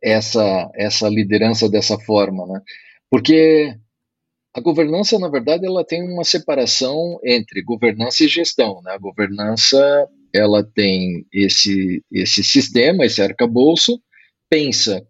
essa, 0.00 0.70
essa 0.76 1.08
liderança 1.08 1.68
dessa 1.68 1.98
forma, 1.98 2.46
né? 2.46 2.60
Porque 3.10 3.76
a 4.54 4.60
governança, 4.60 5.18
na 5.18 5.28
verdade, 5.28 5.66
ela 5.66 5.84
tem 5.84 6.02
uma 6.02 6.22
separação 6.22 7.18
entre 7.24 7.60
governança 7.62 8.22
e 8.24 8.28
gestão, 8.28 8.80
né? 8.82 8.92
A 8.92 8.98
governança, 8.98 10.08
ela 10.32 10.62
tem 10.62 11.26
esse, 11.32 12.04
esse 12.12 12.44
sistema, 12.44 13.04
esse 13.04 13.20
arcabouço, 13.20 14.00
pensa 14.48 15.04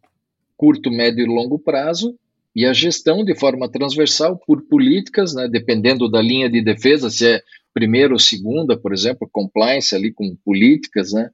curto, 0.62 0.92
médio 0.92 1.24
e 1.24 1.26
longo 1.26 1.58
prazo, 1.58 2.16
e 2.54 2.66
a 2.66 2.72
gestão 2.72 3.24
de 3.24 3.34
forma 3.34 3.70
transversal 3.70 4.38
por 4.46 4.62
políticas, 4.62 5.34
né, 5.34 5.48
dependendo 5.48 6.08
da 6.10 6.20
linha 6.20 6.50
de 6.50 6.62
defesa, 6.62 7.10
se 7.10 7.26
é 7.26 7.42
primeira 7.72 8.12
ou 8.12 8.18
segunda, 8.18 8.76
por 8.76 8.92
exemplo, 8.92 9.28
compliance 9.30 9.94
ali 9.94 10.12
com 10.12 10.36
políticas, 10.44 11.12
né, 11.12 11.30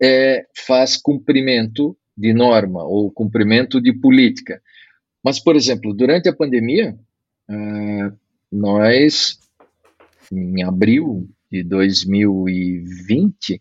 é, 0.00 0.46
faz 0.54 0.96
cumprimento 0.96 1.96
de 2.16 2.32
norma 2.32 2.84
ou 2.84 3.10
cumprimento 3.10 3.80
de 3.80 3.92
política. 3.92 4.62
Mas, 5.22 5.40
por 5.40 5.56
exemplo, 5.56 5.92
durante 5.92 6.28
a 6.28 6.36
pandemia, 6.36 6.96
uh, 7.48 8.16
nós, 8.52 9.38
em 10.30 10.62
abril 10.62 11.28
de 11.50 11.64
2020, 11.64 13.60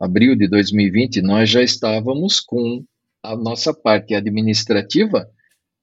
abril 0.00 0.34
de 0.34 0.48
2020, 0.48 1.22
nós 1.22 1.48
já 1.50 1.62
estávamos 1.62 2.40
com 2.40 2.84
a 3.22 3.36
nossa 3.36 3.72
parte 3.72 4.14
administrativa 4.14 5.28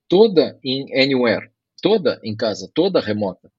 toda 0.09 0.59
em 0.63 0.91
anywhere, 0.99 1.49
toda 1.81 2.19
em 2.23 2.35
casa, 2.35 2.69
toda 2.73 2.99
remota. 2.99 3.49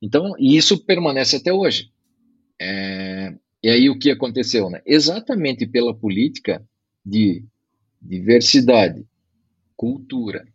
Então, 0.00 0.34
e 0.38 0.56
isso 0.56 0.84
permanece 0.84 1.36
até 1.36 1.52
hoje. 1.52 1.90
É, 2.60 3.34
e 3.62 3.68
aí 3.68 3.90
o 3.90 3.98
que 3.98 4.10
aconteceu? 4.10 4.70
Né? 4.70 4.80
Exatamente 4.86 5.66
pela 5.66 5.94
política 5.94 6.64
de 7.04 7.44
diversidade, 8.00 9.04
cultura, 9.74 10.46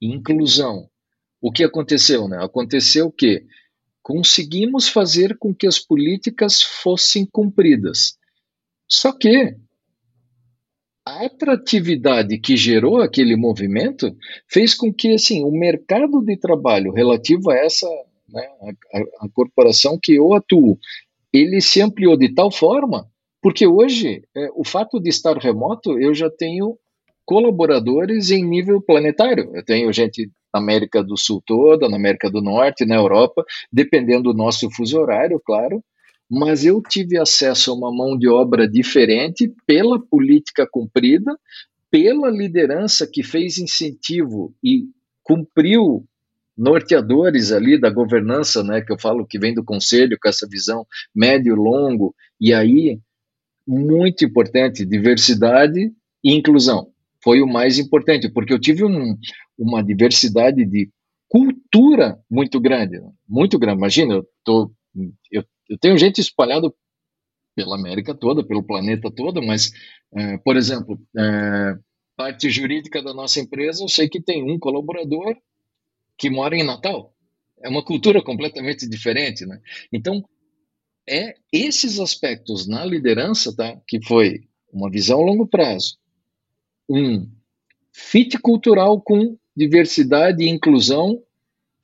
inclusão, 0.00 0.88
o 1.40 1.50
que 1.50 1.64
aconteceu? 1.64 2.28
Né? 2.28 2.38
Aconteceu 2.42 3.10
que 3.10 3.46
conseguimos 4.02 4.88
fazer 4.88 5.36
com 5.38 5.54
que 5.54 5.66
as 5.66 5.78
políticas 5.78 6.62
fossem 6.62 7.26
cumpridas. 7.26 8.18
Só 8.86 9.12
que 9.12 9.56
a 11.10 11.26
atratividade 11.26 12.38
que 12.38 12.56
gerou 12.56 13.00
aquele 13.00 13.36
movimento 13.36 14.14
fez 14.48 14.74
com 14.74 14.92
que 14.92 15.14
assim 15.14 15.44
o 15.44 15.50
mercado 15.50 16.22
de 16.22 16.36
trabalho 16.36 16.92
relativo 16.92 17.50
a 17.50 17.56
essa 17.56 17.86
né, 18.28 18.46
a, 18.94 19.26
a, 19.26 19.28
corporação 19.32 19.98
que 20.00 20.14
eu 20.14 20.32
atuo 20.32 20.78
ele 21.32 21.60
se 21.60 21.80
ampliou 21.80 22.16
de 22.16 22.32
tal 22.32 22.50
forma 22.50 23.08
porque 23.42 23.66
hoje 23.66 24.22
é, 24.36 24.48
o 24.54 24.64
fato 24.64 25.00
de 25.00 25.08
estar 25.08 25.36
remoto 25.36 25.98
eu 25.98 26.14
já 26.14 26.30
tenho 26.30 26.78
colaboradores 27.24 28.32
em 28.32 28.44
nível 28.44 28.82
planetário. 28.82 29.52
Eu 29.54 29.64
tenho 29.64 29.92
gente 29.92 30.28
na 30.52 30.58
América 30.58 31.00
do 31.02 31.16
Sul 31.16 31.40
toda 31.46 31.88
na 31.88 31.96
América 31.96 32.28
do 32.28 32.42
Norte 32.42 32.84
na 32.84 32.96
Europa 32.96 33.44
dependendo 33.72 34.32
do 34.32 34.36
nosso 34.36 34.68
fuso 34.70 34.98
horário 34.98 35.40
claro 35.44 35.82
mas 36.30 36.64
eu 36.64 36.80
tive 36.80 37.18
acesso 37.18 37.70
a 37.70 37.74
uma 37.74 37.92
mão 37.92 38.16
de 38.16 38.28
obra 38.28 38.68
diferente 38.68 39.52
pela 39.66 40.00
política 40.00 40.66
cumprida, 40.70 41.36
pela 41.90 42.30
liderança 42.30 43.06
que 43.06 43.22
fez 43.22 43.58
incentivo 43.58 44.54
e 44.62 44.84
cumpriu 45.22 46.06
norteadores 46.56 47.50
ali 47.50 47.80
da 47.80 47.90
governança, 47.90 48.62
né, 48.62 48.80
que 48.80 48.92
eu 48.92 48.98
falo 48.98 49.26
que 49.26 49.38
vem 49.38 49.54
do 49.54 49.64
conselho 49.64 50.18
com 50.20 50.28
essa 50.28 50.46
visão 50.46 50.86
médio 51.14 51.54
longo 51.54 52.14
e 52.40 52.52
aí 52.52 53.00
muito 53.66 54.24
importante 54.24 54.84
diversidade 54.84 55.92
e 56.22 56.34
inclusão 56.34 56.90
foi 57.22 57.40
o 57.40 57.46
mais 57.46 57.78
importante 57.78 58.28
porque 58.28 58.52
eu 58.52 58.58
tive 58.58 58.84
um, 58.84 59.16
uma 59.58 59.82
diversidade 59.82 60.64
de 60.64 60.90
cultura 61.28 62.18
muito 62.28 62.58
grande, 62.58 63.00
muito 63.28 63.58
grande. 63.58 63.78
Imagina, 63.78 64.14
eu 64.14 64.26
tô 64.44 64.72
eu 65.30 65.44
eu 65.70 65.78
tenho 65.78 65.96
gente 65.96 66.20
espalhada 66.20 66.70
pela 67.54 67.76
América 67.76 68.12
toda, 68.12 68.44
pelo 68.44 68.62
planeta 68.62 69.08
todo, 69.10 69.40
mas, 69.40 69.72
é, 70.12 70.36
por 70.38 70.56
exemplo, 70.56 71.00
é, 71.16 71.78
parte 72.16 72.50
jurídica 72.50 73.00
da 73.00 73.14
nossa 73.14 73.38
empresa, 73.38 73.84
eu 73.84 73.88
sei 73.88 74.08
que 74.08 74.20
tem 74.20 74.42
um 74.42 74.58
colaborador 74.58 75.36
que 76.18 76.28
mora 76.28 76.56
em 76.56 76.64
Natal. 76.64 77.14
É 77.62 77.68
uma 77.68 77.84
cultura 77.84 78.20
completamente 78.20 78.88
diferente, 78.88 79.46
né? 79.46 79.60
Então, 79.92 80.24
é 81.08 81.36
esses 81.52 82.00
aspectos 82.00 82.66
na 82.66 82.84
liderança, 82.84 83.54
tá? 83.54 83.80
Que 83.86 84.04
foi 84.04 84.48
uma 84.72 84.90
visão 84.90 85.20
a 85.20 85.24
longo 85.24 85.46
prazo, 85.46 85.98
um 86.88 87.30
fit 87.92 88.38
cultural 88.38 89.00
com 89.00 89.36
diversidade 89.56 90.42
e 90.42 90.48
inclusão 90.48 91.22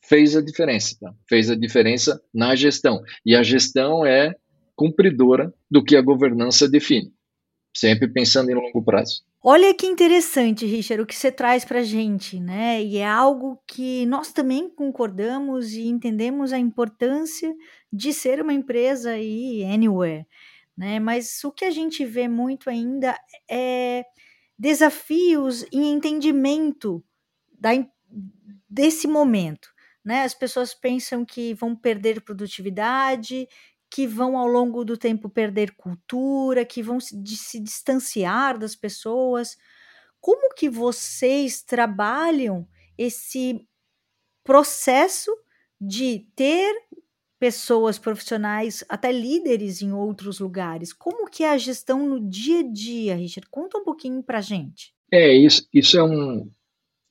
fez 0.09 0.37
a 0.37 0.41
diferença, 0.41 0.97
tá? 1.01 1.15
Fez 1.29 1.51
a 1.51 1.55
diferença 1.55 2.21
na 2.33 2.55
gestão. 2.55 3.03
E 3.25 3.35
a 3.35 3.43
gestão 3.43 4.05
é 4.05 4.35
cumpridora 4.75 5.53
do 5.71 5.83
que 5.83 5.97
a 5.97 6.03
governança 6.03 6.69
define, 6.69 7.13
sempre 7.75 8.09
pensando 8.09 8.51
em 8.51 8.55
longo 8.55 8.85
prazo. 8.85 9.25
Olha 9.43 9.73
que 9.73 9.87
interessante, 9.87 10.67
Richard, 10.67 11.03
o 11.03 11.07
que 11.07 11.15
você 11.15 11.31
traz 11.31 11.65
para 11.65 11.81
a 11.81 11.85
gente, 11.85 12.41
né? 12.41 12.83
E 12.83 12.99
é 12.99 13.07
algo 13.07 13.61
que 13.67 14.05
nós 14.07 14.33
também 14.33 14.69
concordamos 14.69 15.73
e 15.73 15.87
entendemos 15.87 16.53
a 16.53 16.59
importância 16.59 17.55
de 17.93 18.13
ser 18.13 18.43
uma 18.43 18.53
empresa 18.53 19.11
aí 19.11 19.63
anywhere, 19.65 20.27
né? 20.77 20.99
Mas 20.99 21.45
o 21.45 21.53
que 21.53 21.65
a 21.65 21.71
gente 21.71 22.05
vê 22.05 22.27
muito 22.27 22.69
ainda 22.69 23.17
é 23.49 24.05
desafios 24.59 25.65
em 25.73 25.93
entendimento 25.93 27.05
da, 27.57 27.71
desse 28.69 29.07
momento, 29.07 29.69
né? 30.07 30.23
As 30.23 30.33
pessoas 30.33 30.73
pensam 30.73 31.25
que 31.25 31.53
vão 31.53 31.75
perder 31.75 32.21
produtividade, 32.21 33.49
que 33.91 34.07
vão 34.07 34.39
ao 34.39 34.47
longo 34.47 34.85
do 34.85 34.97
tempo 34.97 35.29
perder 35.29 35.73
cultura, 35.73 36.65
que 36.65 36.81
vão 36.81 37.01
se, 37.01 37.21
de, 37.21 37.37
se 37.37 37.59
distanciar 37.59 38.57
das 38.57 38.77
pessoas. 38.77 39.59
Como 40.21 40.55
que 40.55 40.71
vocês 40.71 41.61
trabalham 41.61 42.69
esse 42.97 43.67
processo 44.45 45.37
de 45.81 46.25
ter 46.37 46.73
pessoas 47.37 47.99
profissionais, 47.99 48.85
até 48.89 49.11
líderes 49.11 49.83
em 49.83 49.93
outros 49.93 50.39
lugares? 50.39 50.93
Como 50.93 51.29
que 51.29 51.43
é 51.43 51.51
a 51.51 51.59
gestão 51.59 52.07
no 52.07 52.21
dia 52.21 52.61
a 52.61 52.63
dia, 52.63 53.17
Richard? 53.17 53.49
Conta 53.51 53.79
um 53.79 53.85
pouquinho 53.85 54.23
para 54.23 54.41
gente. 54.41 54.95
É, 55.11 55.35
isso, 55.35 55.69
isso 55.75 55.99
é 55.99 56.03
um, 56.05 56.49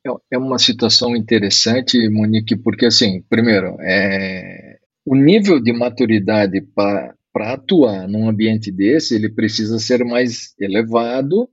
é, 0.05 0.35
é 0.35 0.37
uma 0.37 0.59
situação 0.59 1.15
interessante, 1.15 2.09
Monique, 2.09 2.55
porque 2.55 2.85
assim, 2.85 3.21
primeiro, 3.29 3.75
é, 3.81 4.77
o 5.05 5.15
nível 5.15 5.59
de 5.61 5.73
maturidade 5.73 6.61
para 6.61 7.15
atuar 7.35 8.07
num 8.07 8.29
ambiente 8.29 8.71
desse, 8.71 9.15
ele 9.15 9.29
precisa 9.29 9.79
ser 9.79 10.03
mais 10.05 10.53
elevado, 10.59 11.49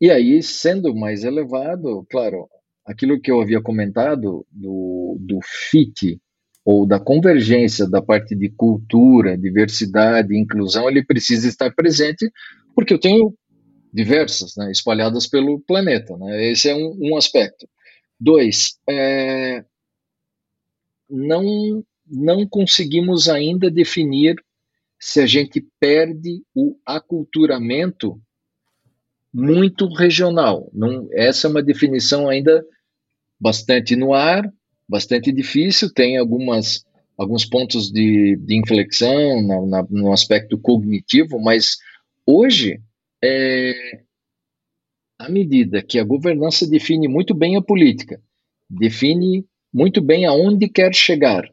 e 0.00 0.10
aí, 0.10 0.42
sendo 0.42 0.94
mais 0.94 1.22
elevado, 1.22 2.04
claro, 2.10 2.48
aquilo 2.84 3.20
que 3.20 3.30
eu 3.30 3.40
havia 3.40 3.62
comentado 3.62 4.44
do, 4.50 5.16
do 5.20 5.38
FIT, 5.70 6.20
ou 6.64 6.86
da 6.86 7.00
convergência 7.00 7.88
da 7.88 8.00
parte 8.00 8.34
de 8.34 8.48
cultura, 8.50 9.36
diversidade, 9.36 10.36
inclusão, 10.36 10.88
ele 10.88 11.04
precisa 11.04 11.48
estar 11.48 11.72
presente, 11.74 12.30
porque 12.74 12.94
eu 12.94 13.00
tenho 13.00 13.34
diversas, 13.92 14.56
né, 14.56 14.70
espalhadas 14.70 15.26
pelo 15.26 15.60
planeta. 15.60 16.16
Né? 16.16 16.50
Esse 16.50 16.70
é 16.70 16.74
um, 16.74 16.96
um 17.00 17.16
aspecto. 17.16 17.68
Dois, 18.18 18.78
é, 18.88 19.64
não 21.08 21.84
não 22.06 22.46
conseguimos 22.46 23.28
ainda 23.28 23.70
definir 23.70 24.36
se 25.00 25.20
a 25.20 25.26
gente 25.26 25.66
perde 25.80 26.42
o 26.54 26.76
aculturamento 26.86 28.20
muito 29.32 29.88
regional. 29.88 30.70
Não, 30.72 31.08
essa 31.12 31.46
é 31.46 31.50
uma 31.50 31.62
definição 31.62 32.28
ainda 32.28 32.64
bastante 33.40 33.96
no 33.96 34.12
ar, 34.12 34.48
bastante 34.88 35.32
difícil, 35.32 35.92
tem 35.92 36.18
algumas, 36.18 36.84
alguns 37.16 37.44
pontos 37.44 37.90
de, 37.90 38.36
de 38.36 38.56
inflexão 38.56 39.42
na, 39.42 39.66
na, 39.66 39.86
no 39.90 40.12
aspecto 40.12 40.58
cognitivo, 40.58 41.40
mas 41.40 41.78
hoje, 42.26 42.80
é, 43.22 44.02
à 45.18 45.28
medida 45.28 45.82
que 45.82 45.98
a 45.98 46.04
governança 46.04 46.68
define 46.68 47.06
muito 47.08 47.34
bem 47.34 47.56
a 47.56 47.62
política, 47.62 48.20
define 48.68 49.46
muito 49.72 50.00
bem 50.00 50.26
aonde 50.26 50.68
quer 50.68 50.94
chegar, 50.94 51.48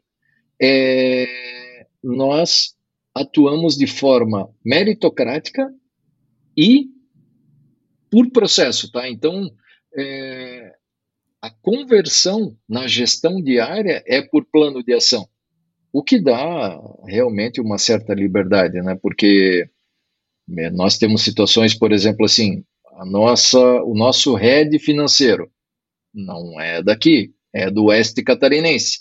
é, 0.60 1.86
nós 2.02 2.74
atuamos 3.14 3.76
de 3.76 3.86
forma 3.86 4.50
meritocrática 4.64 5.72
e 6.56 6.88
por 8.10 8.30
processo, 8.30 8.90
tá? 8.90 9.08
Então, 9.08 9.50
é, 9.96 10.74
a 11.40 11.50
conversão 11.50 12.56
na 12.68 12.86
gestão 12.86 13.40
diária 13.40 14.02
é 14.06 14.20
por 14.20 14.44
plano 14.44 14.82
de 14.82 14.92
ação, 14.92 15.28
o 15.92 16.02
que 16.02 16.20
dá 16.20 16.78
realmente 17.06 17.60
uma 17.60 17.78
certa 17.78 18.14
liberdade, 18.14 18.80
né? 18.82 18.98
Porque 19.00 19.70
nós 20.72 20.98
temos 20.98 21.22
situações, 21.22 21.74
por 21.74 21.92
exemplo, 21.92 22.24
assim, 22.24 22.64
a 22.98 23.04
nossa, 23.04 23.60
o 23.82 23.94
nosso 23.94 24.34
head 24.34 24.78
financeiro 24.78 25.50
não 26.12 26.60
é 26.60 26.82
daqui, 26.82 27.32
é 27.52 27.70
do 27.70 27.84
oeste 27.84 28.22
catarinense. 28.22 29.00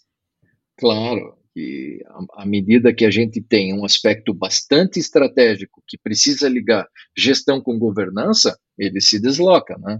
Claro, 0.78 1.36
que 1.54 2.00
à 2.34 2.46
medida 2.46 2.94
que 2.94 3.06
a 3.06 3.12
gente 3.12 3.42
tem 3.42 3.74
um 3.74 3.84
aspecto 3.84 4.34
bastante 4.34 5.00
estratégico 5.00 5.84
que 5.88 5.98
precisa 5.98 6.48
ligar 6.48 6.88
gestão 7.18 7.62
com 7.62 7.78
governança, 7.78 8.58
ele 8.78 9.02
se 9.02 9.20
desloca, 9.20 9.78
né? 9.78 10.00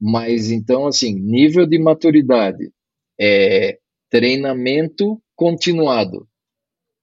Mas 0.00 0.50
então, 0.50 0.86
assim, 0.86 1.14
nível 1.14 1.66
de 1.66 1.78
maturidade, 1.78 2.70
é, 3.18 3.78
treinamento 4.10 5.20
continuado, 5.34 6.28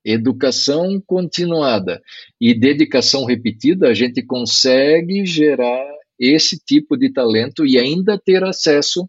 educação 0.06 1.02
continuada 1.04 2.00
e 2.40 2.54
dedicação 2.54 3.24
repetida, 3.24 3.88
a 3.88 3.94
gente 3.94 4.22
consegue 4.22 5.26
gerar 5.26 5.84
esse 6.18 6.58
tipo 6.64 6.96
de 6.96 7.12
talento 7.12 7.66
e 7.66 7.76
ainda 7.76 8.18
ter 8.18 8.44
acesso 8.44 9.08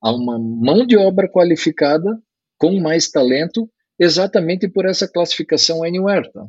a 0.00 0.12
uma 0.12 0.38
mão 0.38 0.86
de 0.86 0.96
obra 0.96 1.28
qualificada 1.28 2.22
com 2.56 2.80
mais 2.80 3.10
talento 3.10 3.68
exatamente 3.98 4.68
por 4.68 4.86
essa 4.86 5.08
classificação 5.08 5.82
Anywhere. 5.82 6.30
Tá? 6.32 6.46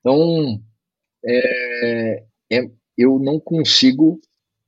Então, 0.00 0.60
é, 1.24 2.24
é, 2.50 2.62
eu 2.96 3.18
não 3.18 3.38
consigo 3.38 4.18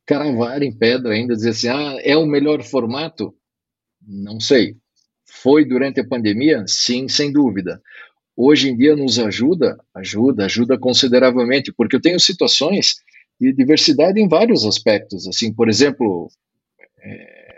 cravar 0.07 0.63
em 0.63 0.77
pedra 0.77 1.15
ainda, 1.15 1.35
dizer 1.35 1.51
assim, 1.51 1.69
ah, 1.69 1.99
é 2.03 2.17
o 2.17 2.27
melhor 2.27 2.63
formato? 2.63 3.35
Não 4.07 4.39
sei. 4.39 4.77
Foi 5.27 5.65
durante 5.65 6.01
a 6.01 6.07
pandemia? 6.07 6.65
Sim, 6.67 7.09
sem 7.09 7.33
dúvida. 7.33 7.81
Hoje 8.37 8.69
em 8.69 8.77
dia 8.77 8.97
nos 8.97 9.19
ajuda? 9.19 9.79
Ajuda, 9.95 10.45
ajuda 10.45 10.79
consideravelmente, 10.79 11.73
porque 11.73 11.97
eu 11.97 12.01
tenho 12.01 12.19
situações 12.19 12.97
de 13.41 13.53
diversidade 13.53 14.21
em 14.21 14.29
vários 14.29 14.65
aspectos. 14.65 15.27
Assim, 15.29 15.53
por 15.53 15.69
exemplo, 15.69 16.29
é, 17.01 17.55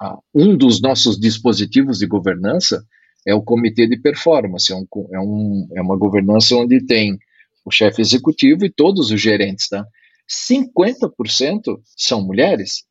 a, 0.00 0.18
um 0.34 0.56
dos 0.56 0.80
nossos 0.80 1.18
dispositivos 1.18 1.98
de 1.98 2.06
governança 2.06 2.84
é 3.26 3.34
o 3.34 3.42
comitê 3.42 3.86
de 3.86 3.98
performance, 3.98 4.70
é, 4.70 4.76
um, 4.76 4.86
é, 5.12 5.20
um, 5.20 5.68
é 5.76 5.80
uma 5.80 5.96
governança 5.96 6.54
onde 6.56 6.84
tem 6.84 7.18
o 7.64 7.70
chefe 7.70 8.02
executivo 8.02 8.66
e 8.66 8.70
todos 8.70 9.10
os 9.10 9.20
gerentes, 9.20 9.68
tá? 9.68 9.86
50% 10.28 11.80
são 11.96 12.22
mulheres, 12.22 12.84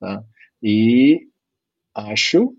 tá? 0.00 0.22
E 0.62 1.28
acho 1.94 2.54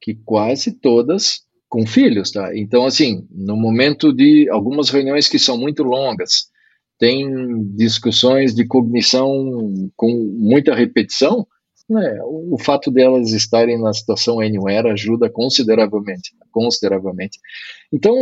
que 0.00 0.14
quase 0.14 0.72
todas 0.72 1.42
com 1.70 1.86
filhos, 1.86 2.32
tá? 2.32 2.50
Então, 2.54 2.84
assim, 2.84 3.26
no 3.30 3.56
momento 3.56 4.12
de 4.12 4.48
algumas 4.50 4.90
reuniões 4.90 5.28
que 5.28 5.38
são 5.38 5.56
muito 5.56 5.84
longas, 5.84 6.50
tem 6.98 7.64
discussões 7.76 8.54
de 8.54 8.66
cognição 8.66 9.88
com 9.96 10.10
muita 10.36 10.74
repetição, 10.74 11.46
né, 11.88 12.20
o 12.24 12.56
fato 12.58 12.90
delas 12.90 13.32
estarem 13.32 13.80
na 13.80 13.92
situação 13.92 14.38
anywhere 14.38 14.88
ajuda 14.90 15.30
consideravelmente, 15.30 16.32
consideravelmente. 16.52 17.38
Então 17.92 18.14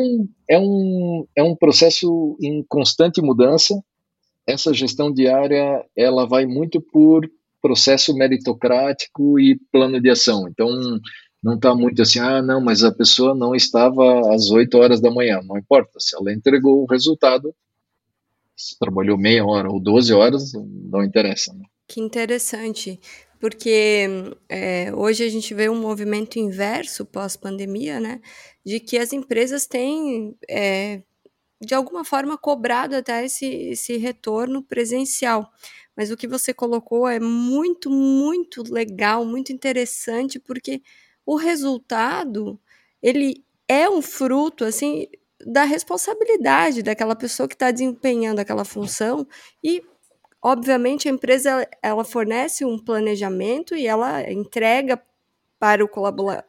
é 0.49 0.59
um, 0.59 1.27
é 1.37 1.43
um 1.43 1.55
processo 1.55 2.39
em 2.41 2.65
constante 2.67 3.21
mudança. 3.21 3.79
Essa 4.47 4.73
gestão 4.73 5.13
diária 5.13 5.85
ela 5.95 6.27
vai 6.27 6.47
muito 6.47 6.81
por 6.81 7.29
processo 7.61 8.15
meritocrático 8.15 9.39
e 9.39 9.59
plano 9.71 10.01
de 10.01 10.09
ação. 10.09 10.49
Então 10.49 10.69
não 11.43 11.55
está 11.55 11.75
muito 11.75 12.03
assim, 12.03 12.19
ah, 12.19 12.43
não, 12.43 12.61
mas 12.61 12.83
a 12.83 12.93
pessoa 12.93 13.35
não 13.35 13.55
estava 13.55 14.35
às 14.35 14.51
8 14.51 14.77
horas 14.77 15.01
da 15.01 15.11
manhã. 15.11 15.41
Não 15.45 15.57
importa, 15.57 15.99
se 15.99 16.17
ela 16.17 16.33
entregou 16.33 16.83
o 16.83 16.87
resultado, 16.87 17.55
se 18.57 18.79
trabalhou 18.79 19.17
meia 19.17 19.45
hora 19.45 19.71
ou 19.71 19.81
12 19.81 20.13
horas, 20.13 20.53
não 20.55 21.05
interessa. 21.05 21.53
Né? 21.55 21.65
Que 21.87 22.01
interessante 22.01 23.01
porque 23.41 24.35
é, 24.49 24.93
hoje 24.93 25.23
a 25.23 25.29
gente 25.29 25.55
vê 25.55 25.69
um 25.69 25.81
movimento 25.81 26.41
inverso 26.41 27.07
pós-pandemia, 27.07 28.01
né? 28.01 28.21
De 28.67 28.81
que 28.81 28.99
as 28.99 29.13
empresas 29.13 29.65
têm 29.65 30.37
é, 30.51 31.03
de 31.61 31.75
alguma 31.75 32.05
forma, 32.05 32.39
cobrado 32.39 32.95
até 32.95 33.25
esse, 33.25 33.47
esse 33.47 33.97
retorno 33.97 34.63
presencial. 34.63 35.51
Mas 35.97 36.11
o 36.11 36.17
que 36.17 36.29
você 36.29 36.55
colocou 36.55 37.09
é 37.09 37.19
muito, 37.19 37.91
muito 37.91 38.63
legal, 38.73 39.25
muito 39.25 39.53
interessante, 39.53 40.39
porque 40.39 40.81
o 41.29 41.37
resultado, 41.37 42.59
ele 43.03 43.45
é 43.69 43.87
um 43.87 44.01
fruto, 44.01 44.65
assim, 44.65 45.07
da 45.47 45.65
responsabilidade 45.65 46.83
daquela 46.83 47.15
pessoa 47.15 47.47
que 47.47 47.55
está 47.55 47.71
desempenhando 47.71 48.39
aquela 48.39 48.65
função 48.65 49.29
e 49.63 49.83
obviamente 50.41 51.07
a 51.07 51.11
empresa 51.13 51.69
ela 51.83 52.03
fornece 52.03 52.65
um 52.65 52.79
planejamento 52.79 53.77
e 53.77 53.87
ela 53.87 54.23
entrega 54.33 54.99
para 55.59 55.85
o 55.85 55.89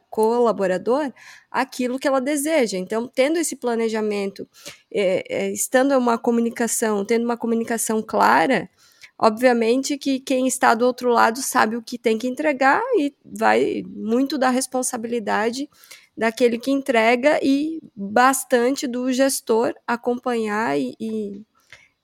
colaborador 0.08 1.12
aquilo 1.50 1.98
que 1.98 2.08
ela 2.08 2.20
deseja. 2.20 2.78
Então, 2.78 3.06
tendo 3.06 3.38
esse 3.38 3.56
planejamento, 3.56 4.48
é, 4.90 5.24
é, 5.28 5.50
estando 5.52 5.92
uma 5.98 6.16
comunicação, 6.16 7.04
tendo 7.04 7.26
uma 7.26 7.36
comunicação 7.36 8.00
clara, 8.00 8.70
obviamente 9.20 9.98
que 9.98 10.18
quem 10.18 10.46
está 10.46 10.74
do 10.74 10.86
outro 10.86 11.10
lado 11.10 11.42
sabe 11.42 11.76
o 11.76 11.82
que 11.82 11.98
tem 11.98 12.16
que 12.16 12.26
entregar 12.26 12.80
e 12.96 13.14
vai 13.22 13.82
muito 13.86 14.38
da 14.38 14.48
responsabilidade 14.48 15.68
daquele 16.16 16.58
que 16.58 16.70
entrega 16.70 17.38
e 17.42 17.80
bastante 17.94 18.86
do 18.86 19.12
gestor 19.12 19.74
acompanhar 19.86 20.78
e, 20.78 20.94
e, 20.98 21.42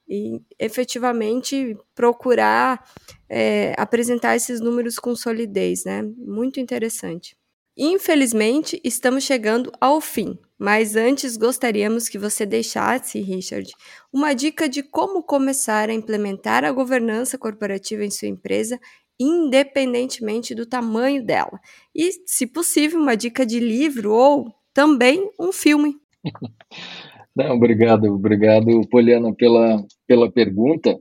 e 0.06 0.42
efetivamente 0.58 1.76
procurar 1.94 2.84
é, 3.28 3.74
apresentar 3.78 4.36
esses 4.36 4.60
números 4.60 4.98
com 4.98 5.16
solidez, 5.16 5.84
né? 5.84 6.02
Muito 6.18 6.60
interessante. 6.60 7.36
Infelizmente, 7.76 8.80
estamos 8.82 9.24
chegando 9.24 9.70
ao 9.78 10.00
fim, 10.00 10.38
mas 10.58 10.96
antes 10.96 11.36
gostaríamos 11.36 12.08
que 12.08 12.18
você 12.18 12.46
deixasse, 12.46 13.20
Richard, 13.20 13.70
uma 14.10 14.32
dica 14.32 14.66
de 14.66 14.82
como 14.82 15.22
começar 15.22 15.90
a 15.90 15.94
implementar 15.94 16.64
a 16.64 16.72
governança 16.72 17.36
corporativa 17.36 18.02
em 18.02 18.10
sua 18.10 18.28
empresa 18.28 18.80
independentemente 19.18 20.54
do 20.54 20.66
tamanho 20.66 21.24
dela. 21.24 21.58
E, 21.94 22.12
se 22.26 22.46
possível, 22.46 23.00
uma 23.00 23.16
dica 23.16 23.44
de 23.46 23.58
livro 23.58 24.12
ou 24.12 24.54
também 24.74 25.30
um 25.40 25.52
filme. 25.52 25.96
Não, 27.34 27.54
obrigado, 27.54 28.04
obrigado, 28.04 28.80
Poliana, 28.88 29.34
pela, 29.34 29.84
pela 30.06 30.30
pergunta. 30.30 30.98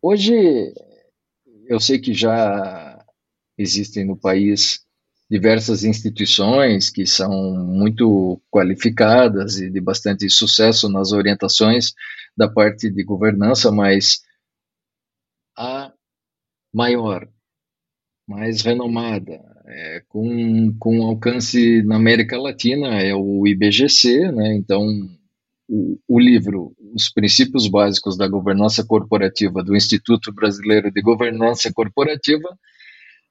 Hoje, 0.00 0.32
eu 1.66 1.78
sei 1.78 1.98
que 1.98 2.14
já 2.14 3.04
existem 3.58 4.04
no 4.04 4.16
país 4.16 4.85
diversas 5.28 5.84
instituições 5.84 6.88
que 6.88 7.04
são 7.06 7.30
muito 7.54 8.40
qualificadas 8.50 9.58
e 9.58 9.70
de 9.70 9.80
bastante 9.80 10.28
sucesso 10.30 10.88
nas 10.88 11.12
orientações 11.12 11.92
da 12.36 12.48
parte 12.48 12.90
de 12.90 13.02
governança, 13.02 13.72
mas 13.72 14.20
a 15.56 15.92
maior, 16.72 17.28
mais 18.28 18.62
renomada, 18.62 19.40
é, 19.66 20.02
com, 20.08 20.76
com 20.78 21.02
alcance 21.06 21.82
na 21.82 21.96
América 21.96 22.38
Latina, 22.38 23.00
é 23.02 23.14
o 23.14 23.46
IBGC, 23.46 24.30
né? 24.30 24.54
Então, 24.54 24.84
o, 25.68 25.98
o, 26.06 26.20
livro 26.20 26.76
Os 26.94 27.08
Princípios 27.08 27.66
Básicos 27.66 28.16
da 28.16 28.28
Governança 28.28 28.84
Corporativa 28.84 29.64
do 29.64 29.74
Instituto 29.74 30.32
Brasileiro 30.32 30.92
de 30.92 31.02
Governança 31.02 31.72
Corporativa 31.72 32.56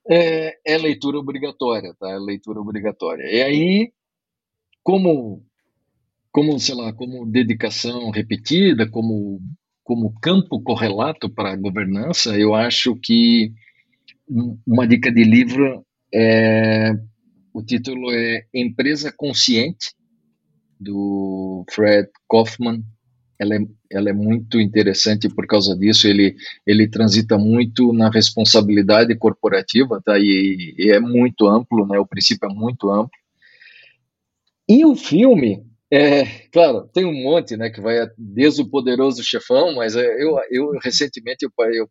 é, 0.10 0.58
é 0.66 0.78
leitura 0.78 1.18
obrigatória, 1.18 1.94
tá? 2.00 2.10
É 2.10 2.18
leitura 2.18 2.60
obrigatória. 2.60 3.24
E 3.24 3.42
aí, 3.42 3.94
como, 4.84 5.44
como, 6.32 6.60
sei 6.60 6.76
lá, 6.76 6.94
como 6.94 7.26
dedicação 7.26 8.10
repetida, 8.12 8.90
como 8.90 9.42
como 9.86 10.20
campo 10.20 10.60
correlato 10.64 11.30
para 11.30 11.54
a 11.54 11.56
governança, 11.56 12.36
eu 12.36 12.56
acho 12.56 12.96
que 12.96 13.54
uma 14.66 14.88
dica 14.88 15.12
de 15.12 15.24
livro 15.24 15.86
é 16.12 16.92
o 17.54 17.64
título 17.64 18.12
é 18.12 18.46
Empresa 18.54 19.14
Consciente 19.16 19.94
do 20.80 21.64
Fred 21.70 22.10
Kaufman. 22.30 22.84
Ela 23.40 23.56
é, 23.56 23.60
ela 23.92 24.10
é 24.10 24.14
muito 24.14 24.60
interessante 24.60 25.30
por 25.30 25.46
causa 25.48 25.76
disso. 25.76 26.08
Ele 26.08 26.36
ele 26.66 26.88
transita 26.88 27.38
muito 27.38 27.94
na 27.94 28.10
responsabilidade 28.10 29.16
corporativa, 29.16 30.02
tá? 30.04 30.18
E, 30.20 30.74
e 30.78 30.92
é 30.92 31.00
muito 31.00 31.48
amplo, 31.48 31.88
né? 31.88 32.00
O 32.00 32.08
princípio 32.08 32.50
é 32.50 32.54
muito 32.54 32.90
amplo. 32.90 33.12
E 34.68 34.84
o 34.86 34.96
filme 34.96 35.64
é, 35.92 36.26
claro, 36.52 36.90
tem 36.94 37.06
um 37.06 37.14
monte, 37.14 37.56
né, 37.56 37.70
que 37.70 37.80
vai 37.80 37.98
desde 38.18 38.62
o 38.62 38.70
Poderoso 38.70 39.24
Chefão, 39.24 39.76
mas 39.76 39.96
é, 39.96 40.06
eu, 40.22 40.36
eu 40.50 40.72
recentemente 40.84 41.46
eu, 41.46 41.52
eu, 41.74 41.88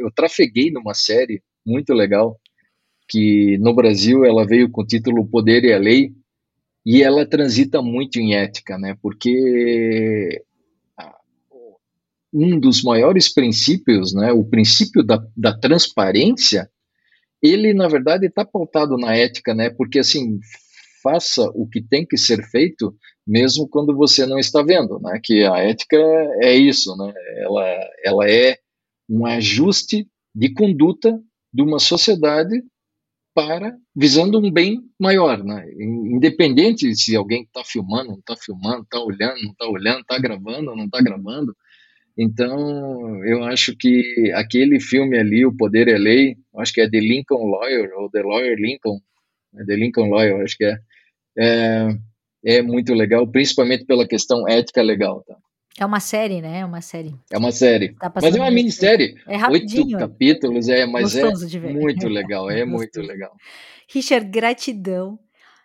eu 0.00 0.12
trafeguei 0.14 0.70
numa 0.70 0.94
série 0.94 1.42
muito 1.64 1.94
legal, 1.94 2.38
que 3.08 3.58
no 3.58 3.74
Brasil 3.74 4.24
ela 4.24 4.46
veio 4.46 4.70
com 4.70 4.82
o 4.82 4.86
título 4.86 5.26
Poder 5.26 5.64
e 5.64 5.72
a 5.72 5.78
Lei, 5.78 6.12
e 6.84 7.02
ela 7.02 7.26
transita 7.26 7.80
muito 7.80 8.18
em 8.18 8.34
ética, 8.34 8.78
né, 8.78 8.96
porque 9.00 10.44
um 12.32 12.58
dos 12.58 12.82
maiores 12.82 13.32
princípios, 13.32 14.14
né, 14.14 14.32
o 14.32 14.44
princípio 14.44 15.02
da, 15.02 15.22
da 15.36 15.56
transparência, 15.56 16.70
ele 17.42 17.74
na 17.74 17.88
verdade 17.88 18.26
está 18.26 18.44
pautado 18.44 18.96
na 18.96 19.14
ética, 19.14 19.54
né, 19.54 19.70
porque 19.70 19.98
assim 19.98 20.38
faça 21.02 21.50
o 21.54 21.66
que 21.66 21.82
tem 21.82 22.06
que 22.06 22.16
ser 22.16 22.42
feito, 22.48 22.94
mesmo 23.26 23.68
quando 23.68 23.94
você 23.94 24.24
não 24.24 24.38
está 24.38 24.62
vendo, 24.62 25.00
né? 25.00 25.20
Que 25.22 25.44
a 25.44 25.58
ética 25.58 25.96
é 26.40 26.54
isso, 26.54 26.96
né? 26.96 27.12
Ela, 27.38 27.90
ela 28.04 28.30
é 28.30 28.56
um 29.08 29.26
ajuste 29.26 30.08
de 30.34 30.54
conduta 30.54 31.20
de 31.52 31.62
uma 31.62 31.78
sociedade 31.78 32.62
para 33.34 33.76
visando 33.94 34.38
um 34.38 34.50
bem 34.50 34.80
maior, 34.98 35.42
né? 35.42 35.66
Independente 35.74 36.94
se 36.94 37.16
alguém 37.16 37.42
está 37.42 37.64
filmando, 37.64 38.10
não 38.10 38.18
está 38.18 38.36
filmando, 38.36 38.82
está 38.82 39.00
olhando, 39.00 39.42
não 39.42 39.52
está 39.52 39.66
olhando, 39.66 40.00
está 40.00 40.18
gravando, 40.18 40.76
não 40.76 40.84
está 40.84 41.00
gravando. 41.00 41.56
Então, 42.16 43.24
eu 43.24 43.42
acho 43.44 43.76
que 43.76 44.30
aquele 44.34 44.78
filme 44.80 45.18
ali, 45.18 45.46
O 45.46 45.56
Poder 45.56 45.88
é 45.88 45.96
Lei, 45.96 46.36
acho 46.56 46.72
que 46.72 46.80
é 46.80 46.90
The 46.90 47.00
Lincoln 47.00 47.50
Lawyer 47.50 47.90
ou 47.96 48.10
The 48.10 48.22
Lawyer 48.22 48.56
Lincoln, 48.58 49.00
é 49.56 49.64
The 49.64 49.76
Lincoln 49.76 50.08
Lawyer, 50.10 50.42
acho 50.42 50.56
que 50.56 50.64
é 50.64 50.78
é, 51.38 51.88
é 52.44 52.62
muito 52.62 52.94
legal, 52.94 53.26
principalmente 53.26 53.84
pela 53.84 54.06
questão 54.06 54.46
ética 54.48 54.82
legal, 54.82 55.22
tá? 55.26 55.36
É 55.78 55.86
uma 55.86 56.00
série, 56.00 56.42
né? 56.42 56.58
É 56.58 56.64
uma 56.66 56.82
série. 56.82 57.14
É 57.30 57.38
uma 57.38 57.50
série. 57.50 57.94
Tá 57.94 58.12
mas 58.14 58.34
é 58.34 58.38
uma 58.38 58.50
minissérie. 58.50 59.14
É 59.26 59.36
rapidinho. 59.36 59.96
Oito 59.96 59.98
capítulos, 59.98 60.68
é, 60.68 60.84
mas 60.84 61.16
é 61.16 61.24
muito 61.70 62.08
legal, 62.08 62.50
é 62.50 62.64
muito 62.66 63.00
legal. 63.00 63.34
Richard, 63.90 64.28
gratidão. 64.28 65.18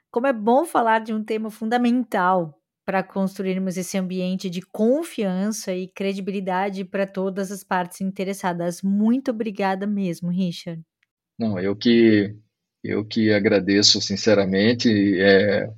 Como 0.10 0.26
é 0.26 0.32
bom 0.32 0.66
falar 0.66 1.00
de 1.00 1.14
um 1.14 1.22
tema 1.22 1.50
fundamental 1.50 2.58
para 2.88 3.04
construirmos 3.04 3.76
esse 3.76 3.98
ambiente 3.98 4.50
de 4.50 4.62
confiança 4.62 5.76
e 5.76 5.90
credibilidade 5.90 6.86
para 6.86 7.06
todas 7.06 7.52
as 7.52 7.62
partes 7.62 8.00
interessadas. 8.00 8.82
Muito 8.82 9.30
obrigada 9.30 9.86
mesmo, 9.86 10.30
Richard. 10.30 10.82
Não, 11.38 11.60
eu 11.60 11.76
que 11.76 12.34
eu 12.82 13.04
que 13.04 13.34
agradeço 13.34 14.00
sinceramente. 14.00 14.90
É, 15.20 15.70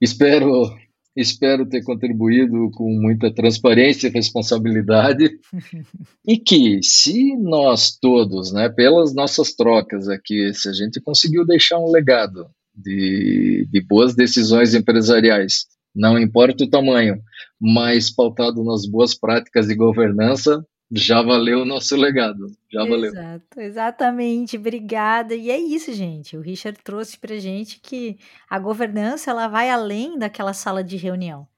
espero 0.00 0.74
espero 1.14 1.68
ter 1.68 1.82
contribuído 1.82 2.70
com 2.70 2.90
muita 2.98 3.32
transparência 3.32 4.08
e 4.08 4.10
responsabilidade 4.10 5.38
e 6.26 6.38
que 6.38 6.82
se 6.82 7.36
nós 7.36 7.94
todos, 7.94 8.52
né, 8.52 8.70
pelas 8.70 9.14
nossas 9.14 9.52
trocas 9.52 10.08
aqui, 10.08 10.52
se 10.54 10.66
a 10.66 10.72
gente 10.72 10.98
conseguiu 10.98 11.44
deixar 11.44 11.78
um 11.78 11.90
legado 11.90 12.48
de, 12.74 13.66
de 13.70 13.80
boas 13.82 14.14
decisões 14.14 14.74
empresariais, 14.74 15.66
não 15.96 16.18
importa 16.18 16.64
o 16.64 16.70
tamanho, 16.70 17.22
mas 17.58 18.10
pautado 18.10 18.62
nas 18.62 18.86
boas 18.86 19.14
práticas 19.14 19.66
de 19.66 19.74
governança, 19.74 20.64
já 20.92 21.22
valeu 21.22 21.62
o 21.62 21.64
nosso 21.64 21.96
legado, 21.96 22.46
já 22.70 22.84
valeu. 22.84 23.10
Exato, 23.10 23.60
exatamente, 23.60 24.56
obrigada. 24.56 25.34
E 25.34 25.50
é 25.50 25.58
isso, 25.58 25.92
gente. 25.92 26.36
O 26.36 26.40
Richard 26.40 26.78
trouxe 26.84 27.18
para 27.18 27.38
gente 27.38 27.80
que 27.80 28.18
a 28.48 28.58
governança 28.58 29.30
ela 29.30 29.48
vai 29.48 29.70
além 29.70 30.18
daquela 30.18 30.52
sala 30.52 30.84
de 30.84 30.96
reunião. 30.96 31.48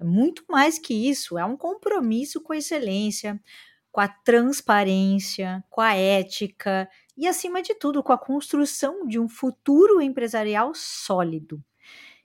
É 0.00 0.04
muito 0.04 0.42
mais 0.48 0.78
que 0.78 0.94
isso, 0.94 1.38
é 1.38 1.44
um 1.44 1.56
compromisso 1.56 2.40
com 2.40 2.52
a 2.52 2.56
excelência, 2.56 3.40
com 3.92 4.00
a 4.00 4.08
transparência, 4.08 5.62
com 5.70 5.80
a 5.80 5.94
ética 5.94 6.88
e, 7.16 7.28
acima 7.28 7.62
de 7.62 7.74
tudo, 7.74 8.02
com 8.02 8.12
a 8.12 8.18
construção 8.18 9.06
de 9.06 9.20
um 9.20 9.28
futuro 9.28 10.00
empresarial 10.00 10.72
sólido. 10.74 11.62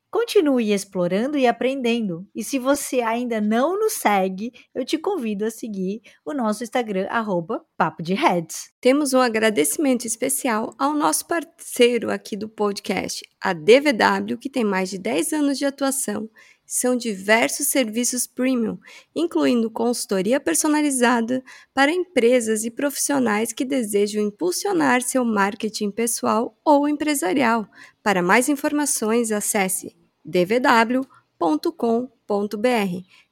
Continue 0.09 0.71
explorando 0.71 1.37
e 1.37 1.45
aprendendo. 1.45 2.25
E 2.33 2.41
se 2.41 2.57
você 2.57 3.01
ainda 3.01 3.41
não 3.41 3.77
nos 3.77 3.93
segue, 3.93 4.51
eu 4.73 4.85
te 4.85 4.97
convido 4.97 5.43
a 5.45 5.51
seguir 5.51 6.01
o 6.25 6.33
nosso 6.33 6.63
Instagram, 6.63 7.07
arroba 7.09 7.61
Papo 7.75 8.01
de 8.01 8.13
Heads. 8.13 8.71
Temos 8.79 9.13
um 9.13 9.19
agradecimento 9.19 10.05
especial 10.05 10.73
ao 10.79 10.93
nosso 10.93 11.27
parceiro 11.27 12.09
aqui 12.09 12.37
do 12.37 12.47
podcast, 12.47 13.21
a 13.41 13.51
DVW, 13.51 14.37
que 14.39 14.49
tem 14.49 14.63
mais 14.63 14.89
de 14.89 14.97
10 14.97 15.33
anos 15.33 15.57
de 15.57 15.65
atuação 15.65 16.29
são 16.68 16.97
diversos 16.97 17.68
serviços 17.68 18.28
premium, 18.28 18.78
incluindo 19.15 19.72
consultoria 19.72 20.38
personalizada 20.38 21.41
para 21.74 21.91
empresas 21.91 22.65
e 22.65 22.70
profissionais 22.70 23.53
que 23.53 23.63
desejam 23.63 24.22
impulsionar 24.22 25.01
seu 25.01 25.24
marketing 25.24 25.89
pessoal 25.89 26.55
ou 26.65 26.89
empresarial. 26.89 27.65
Para 28.03 28.22
mais 28.22 28.49
informações, 28.49 29.32
acesse 29.32 29.95
dvw.com.br. 30.26 31.07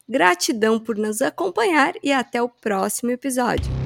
Gratidão 0.08 0.80
por 0.80 0.96
nos 0.96 1.22
acompanhar 1.22 1.94
e 2.02 2.14
até 2.14 2.42
o 2.42 2.48
próximo 2.48 3.12
episódio. 3.12 3.85